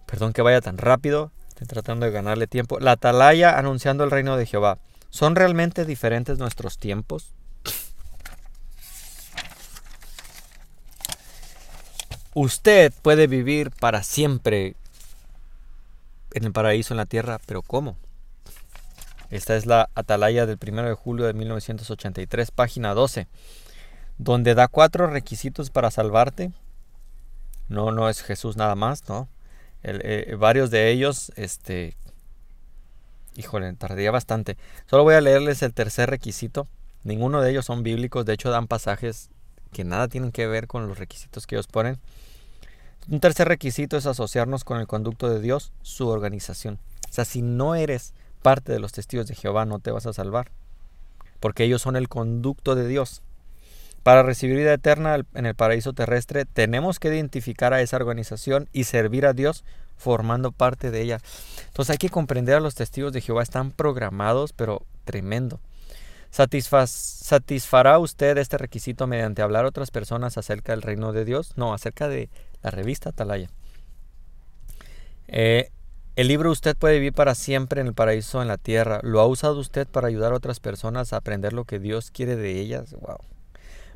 Perdón 0.06 0.32
que 0.32 0.42
vaya 0.42 0.60
tan 0.60 0.78
rápido. 0.78 1.32
Estoy 1.48 1.66
tratando 1.66 2.06
de 2.06 2.12
ganarle 2.12 2.46
tiempo. 2.46 2.78
La 2.80 2.92
atalaya 2.92 3.58
anunciando 3.58 4.04
el 4.04 4.10
reino 4.10 4.36
de 4.36 4.46
Jehová. 4.46 4.78
¿Son 5.10 5.36
realmente 5.36 5.84
diferentes 5.84 6.38
nuestros 6.38 6.78
tiempos? 6.78 7.32
Usted 12.34 12.92
puede 13.02 13.26
vivir 13.26 13.70
para 13.70 14.02
siempre 14.02 14.74
en 16.32 16.44
el 16.44 16.52
paraíso 16.52 16.94
en 16.94 16.98
la 16.98 17.06
tierra, 17.06 17.38
pero 17.44 17.62
¿cómo? 17.62 17.98
Esta 19.30 19.54
es 19.56 19.66
la 19.66 19.90
atalaya 19.94 20.46
del 20.46 20.58
1 20.60 20.82
de 20.82 20.94
julio 20.94 21.26
de 21.26 21.34
1983, 21.34 22.50
página 22.50 22.94
12 22.94 23.28
donde 24.22 24.54
da 24.54 24.68
cuatro 24.68 25.06
requisitos 25.06 25.70
para 25.70 25.90
salvarte. 25.90 26.52
No, 27.68 27.90
no 27.90 28.08
es 28.08 28.22
Jesús 28.22 28.56
nada 28.56 28.74
más, 28.74 29.08
¿no? 29.08 29.28
Eh, 29.82 30.36
varios 30.38 30.70
de 30.70 30.90
ellos, 30.90 31.32
este, 31.36 31.96
híjole, 33.34 33.72
tardaría 33.74 34.10
bastante. 34.10 34.56
Solo 34.86 35.04
voy 35.04 35.14
a 35.14 35.20
leerles 35.20 35.62
el 35.62 35.74
tercer 35.74 36.10
requisito. 36.10 36.68
Ninguno 37.02 37.40
de 37.40 37.50
ellos 37.50 37.64
son 37.64 37.82
bíblicos, 37.82 38.24
de 38.24 38.34
hecho 38.34 38.50
dan 38.50 38.68
pasajes 38.68 39.30
que 39.72 39.84
nada 39.84 40.06
tienen 40.06 40.30
que 40.30 40.46
ver 40.46 40.68
con 40.68 40.86
los 40.86 40.98
requisitos 40.98 41.46
que 41.46 41.56
ellos 41.56 41.66
ponen. 41.66 41.98
Un 43.08 43.18
tercer 43.18 43.48
requisito 43.48 43.96
es 43.96 44.06
asociarnos 44.06 44.62
con 44.62 44.78
el 44.78 44.86
conducto 44.86 45.28
de 45.28 45.40
Dios, 45.40 45.72
su 45.82 46.08
organización. 46.08 46.78
O 47.10 47.12
sea, 47.12 47.24
si 47.24 47.42
no 47.42 47.74
eres 47.74 48.14
parte 48.42 48.72
de 48.72 48.78
los 48.78 48.92
testigos 48.92 49.26
de 49.26 49.34
Jehová, 49.34 49.64
no 49.64 49.80
te 49.80 49.90
vas 49.90 50.06
a 50.06 50.12
salvar. 50.12 50.52
Porque 51.40 51.64
ellos 51.64 51.82
son 51.82 51.96
el 51.96 52.08
conducto 52.08 52.76
de 52.76 52.86
Dios. 52.86 53.22
Para 54.02 54.22
recibir 54.22 54.56
vida 54.56 54.72
eterna 54.72 55.20
en 55.34 55.46
el 55.46 55.54
paraíso 55.54 55.92
terrestre 55.92 56.44
tenemos 56.44 56.98
que 56.98 57.08
identificar 57.08 57.72
a 57.72 57.80
esa 57.80 57.96
organización 57.96 58.68
y 58.72 58.84
servir 58.84 59.26
a 59.26 59.32
Dios 59.32 59.64
formando 59.96 60.50
parte 60.50 60.90
de 60.90 61.02
ella. 61.02 61.18
Entonces 61.66 61.90
hay 61.90 61.98
que 61.98 62.10
comprender 62.10 62.56
a 62.56 62.60
los 62.60 62.74
testigos 62.74 63.12
de 63.12 63.20
Jehová, 63.20 63.42
están 63.42 63.70
programados, 63.70 64.52
pero 64.52 64.82
tremendo. 65.04 65.60
¿Satisfará 66.30 67.98
usted 67.98 68.38
este 68.38 68.56
requisito 68.58 69.06
mediante 69.06 69.42
hablar 69.42 69.66
a 69.66 69.68
otras 69.68 69.90
personas 69.90 70.38
acerca 70.38 70.72
del 70.72 70.82
reino 70.82 71.12
de 71.12 71.24
Dios? 71.24 71.52
No, 71.56 71.74
acerca 71.74 72.08
de 72.08 72.30
la 72.62 72.70
revista 72.70 73.10
Atalaya. 73.10 73.50
Eh, 75.28 75.70
el 76.16 76.28
libro 76.28 76.50
Usted 76.50 76.76
puede 76.76 76.94
vivir 76.94 77.12
para 77.12 77.34
siempre 77.34 77.80
en 77.80 77.86
el 77.86 77.94
paraíso 77.94 78.42
en 78.42 78.48
la 78.48 78.58
tierra. 78.58 79.00
¿Lo 79.02 79.20
ha 79.20 79.26
usado 79.26 79.58
usted 79.60 79.86
para 79.86 80.08
ayudar 80.08 80.32
a 80.32 80.36
otras 80.36 80.58
personas 80.58 81.12
a 81.12 81.18
aprender 81.18 81.52
lo 81.52 81.64
que 81.64 81.78
Dios 81.78 82.10
quiere 82.10 82.36
de 82.36 82.60
ellas? 82.60 82.92
Wow. 82.92 83.18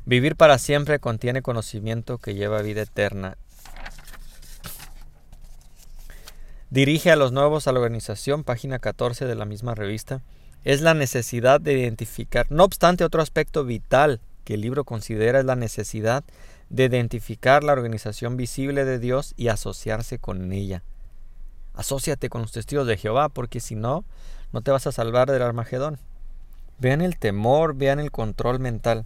Vivir 0.07 0.37
para 0.37 0.57
siempre 0.57 0.99
contiene 0.99 1.41
conocimiento 1.41 2.17
que 2.17 2.33
lleva 2.33 2.61
vida 2.61 2.83
eterna. 2.83 3.35
Dirige 6.69 7.11
a 7.11 7.17
los 7.17 7.33
nuevos 7.33 7.67
a 7.67 7.73
la 7.73 7.81
organización, 7.81 8.45
página 8.45 8.79
14 8.79 9.25
de 9.25 9.35
la 9.35 9.43
misma 9.43 9.75
revista. 9.75 10.21
Es 10.63 10.79
la 10.79 10.93
necesidad 10.93 11.59
de 11.59 11.73
identificar. 11.73 12.47
No 12.49 12.63
obstante, 12.63 13.03
otro 13.03 13.21
aspecto 13.21 13.65
vital 13.65 14.21
que 14.45 14.53
el 14.53 14.61
libro 14.61 14.85
considera 14.85 15.39
es 15.39 15.45
la 15.45 15.57
necesidad 15.57 16.23
de 16.69 16.85
identificar 16.85 17.65
la 17.65 17.73
organización 17.73 18.37
visible 18.37 18.85
de 18.85 18.99
Dios 18.99 19.33
y 19.35 19.49
asociarse 19.49 20.19
con 20.19 20.53
ella. 20.53 20.83
Asociate 21.73 22.29
con 22.29 22.43
los 22.43 22.53
testigos 22.53 22.87
de 22.87 22.95
Jehová, 22.95 23.27
porque 23.27 23.59
si 23.59 23.75
no, 23.75 24.05
no 24.53 24.61
te 24.61 24.71
vas 24.71 24.87
a 24.87 24.93
salvar 24.93 25.29
del 25.29 25.41
Armagedón. 25.41 25.99
Vean 26.79 27.01
el 27.01 27.17
temor, 27.17 27.75
vean 27.75 27.99
el 27.99 28.09
control 28.09 28.59
mental. 28.59 29.05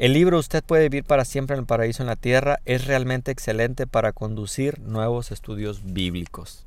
El 0.00 0.14
libro 0.14 0.38
Usted 0.38 0.64
puede 0.64 0.88
vivir 0.88 1.04
para 1.04 1.26
siempre 1.26 1.52
en 1.52 1.60
el 1.60 1.66
paraíso 1.66 2.02
en 2.02 2.06
la 2.06 2.16
tierra 2.16 2.60
es 2.64 2.86
realmente 2.86 3.30
excelente 3.32 3.86
para 3.86 4.14
conducir 4.14 4.80
nuevos 4.80 5.30
estudios 5.30 5.82
bíblicos. 5.92 6.64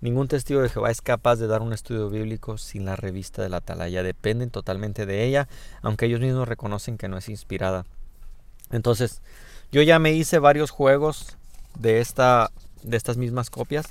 Ningún 0.00 0.26
testigo 0.26 0.62
de 0.62 0.68
Jehová 0.68 0.90
es 0.90 1.00
capaz 1.00 1.36
de 1.36 1.46
dar 1.46 1.62
un 1.62 1.72
estudio 1.72 2.10
bíblico 2.10 2.58
sin 2.58 2.86
la 2.86 2.96
revista 2.96 3.40
de 3.40 3.50
la 3.50 3.58
atalaya. 3.58 4.02
Dependen 4.02 4.50
totalmente 4.50 5.06
de 5.06 5.22
ella, 5.26 5.46
aunque 5.80 6.06
ellos 6.06 6.18
mismos 6.18 6.48
reconocen 6.48 6.98
que 6.98 7.06
no 7.06 7.18
es 7.18 7.28
inspirada. 7.28 7.86
Entonces, 8.72 9.22
yo 9.70 9.80
ya 9.80 10.00
me 10.00 10.12
hice 10.12 10.40
varios 10.40 10.72
juegos 10.72 11.36
de, 11.78 12.00
esta, 12.00 12.50
de 12.82 12.96
estas 12.96 13.16
mismas 13.16 13.48
copias. 13.48 13.86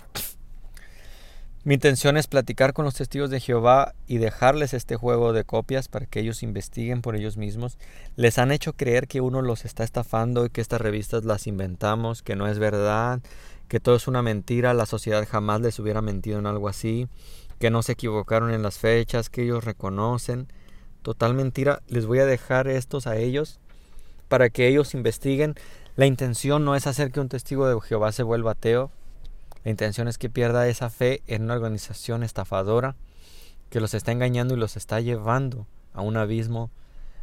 Mi 1.65 1.73
intención 1.73 2.15
es 2.15 2.27
platicar 2.27 2.73
con 2.73 2.85
los 2.85 2.93
testigos 2.93 3.31
de 3.31 3.39
Jehová 3.39 3.95
y 4.05 4.19
dejarles 4.19 4.75
este 4.75 4.97
juego 4.97 5.33
de 5.33 5.45
copias 5.45 5.87
para 5.87 6.05
que 6.05 6.19
ellos 6.19 6.43
investiguen 6.43 7.01
por 7.01 7.15
ellos 7.15 7.37
mismos. 7.37 7.79
Les 8.15 8.37
han 8.37 8.51
hecho 8.51 8.73
creer 8.73 9.07
que 9.07 9.19
uno 9.19 9.41
los 9.41 9.65
está 9.65 9.83
estafando 9.83 10.45
y 10.45 10.51
que 10.51 10.61
estas 10.61 10.79
revistas 10.79 11.25
las 11.25 11.47
inventamos, 11.47 12.21
que 12.21 12.35
no 12.35 12.45
es 12.45 12.59
verdad, 12.59 13.19
que 13.67 13.79
todo 13.79 13.95
es 13.95 14.07
una 14.07 14.21
mentira, 14.21 14.75
la 14.75 14.85
sociedad 14.85 15.27
jamás 15.27 15.59
les 15.59 15.79
hubiera 15.79 16.03
mentido 16.03 16.37
en 16.37 16.45
algo 16.45 16.69
así, 16.69 17.07
que 17.57 17.71
no 17.71 17.81
se 17.81 17.93
equivocaron 17.93 18.51
en 18.51 18.61
las 18.61 18.77
fechas, 18.77 19.31
que 19.31 19.41
ellos 19.41 19.63
reconocen. 19.63 20.47
Total 21.01 21.33
mentira. 21.33 21.81
Les 21.87 22.05
voy 22.05 22.19
a 22.19 22.27
dejar 22.27 22.67
estos 22.67 23.07
a 23.07 23.17
ellos 23.17 23.59
para 24.27 24.51
que 24.51 24.67
ellos 24.67 24.93
investiguen. 24.93 25.55
La 25.95 26.05
intención 26.05 26.63
no 26.63 26.75
es 26.75 26.85
hacer 26.85 27.11
que 27.11 27.21
un 27.21 27.29
testigo 27.29 27.67
de 27.67 27.81
Jehová 27.81 28.11
se 28.11 28.21
vuelva 28.21 28.51
ateo, 28.51 28.91
la 29.65 29.71
intención 29.71 30.07
es 30.07 30.19
que 30.19 30.29
pierda 30.29 30.67
esa 30.67 30.91
fe 30.91 31.23
en 31.25 31.43
una 31.43 31.55
organización 31.55 32.21
estafadora 32.21 32.95
que 33.71 33.79
los 33.79 33.95
está 33.95 34.11
engañando 34.11 34.53
y 34.53 34.57
los 34.57 34.77
está 34.77 35.01
llevando 35.01 35.65
a 35.91 36.01
un 36.01 36.17
abismo, 36.17 36.69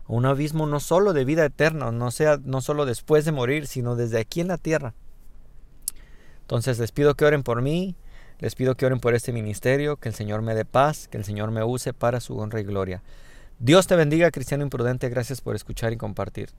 a 0.08 0.12
un 0.12 0.26
abismo 0.26 0.66
no 0.66 0.80
solo 0.80 1.12
de 1.12 1.24
vida 1.24 1.44
eterna, 1.44 1.92
no 1.92 2.10
sea 2.10 2.40
no 2.42 2.60
solo 2.60 2.84
después 2.84 3.24
de 3.24 3.30
morir, 3.30 3.68
sino 3.68 3.94
desde 3.94 4.18
aquí 4.18 4.40
en 4.40 4.48
la 4.48 4.58
tierra. 4.58 4.92
Entonces 6.40 6.80
les 6.80 6.90
pido 6.90 7.14
que 7.14 7.24
oren 7.24 7.44
por 7.44 7.62
mí, 7.62 7.94
les 8.40 8.56
pido 8.56 8.74
que 8.74 8.86
oren 8.86 8.98
por 8.98 9.14
este 9.14 9.32
ministerio, 9.32 9.96
que 9.96 10.08
el 10.08 10.14
Señor 10.16 10.42
me 10.42 10.56
dé 10.56 10.64
paz, 10.64 11.06
que 11.06 11.18
el 11.18 11.24
Señor 11.24 11.52
me 11.52 11.62
use 11.62 11.94
para 11.94 12.18
su 12.18 12.36
honra 12.36 12.60
y 12.60 12.64
gloria. 12.64 13.04
Dios 13.60 13.86
te 13.86 13.94
bendiga, 13.94 14.32
cristiano 14.32 14.64
imprudente, 14.64 15.08
gracias 15.08 15.40
por 15.40 15.54
escuchar 15.54 15.92
y 15.92 15.96
compartir. 15.96 16.50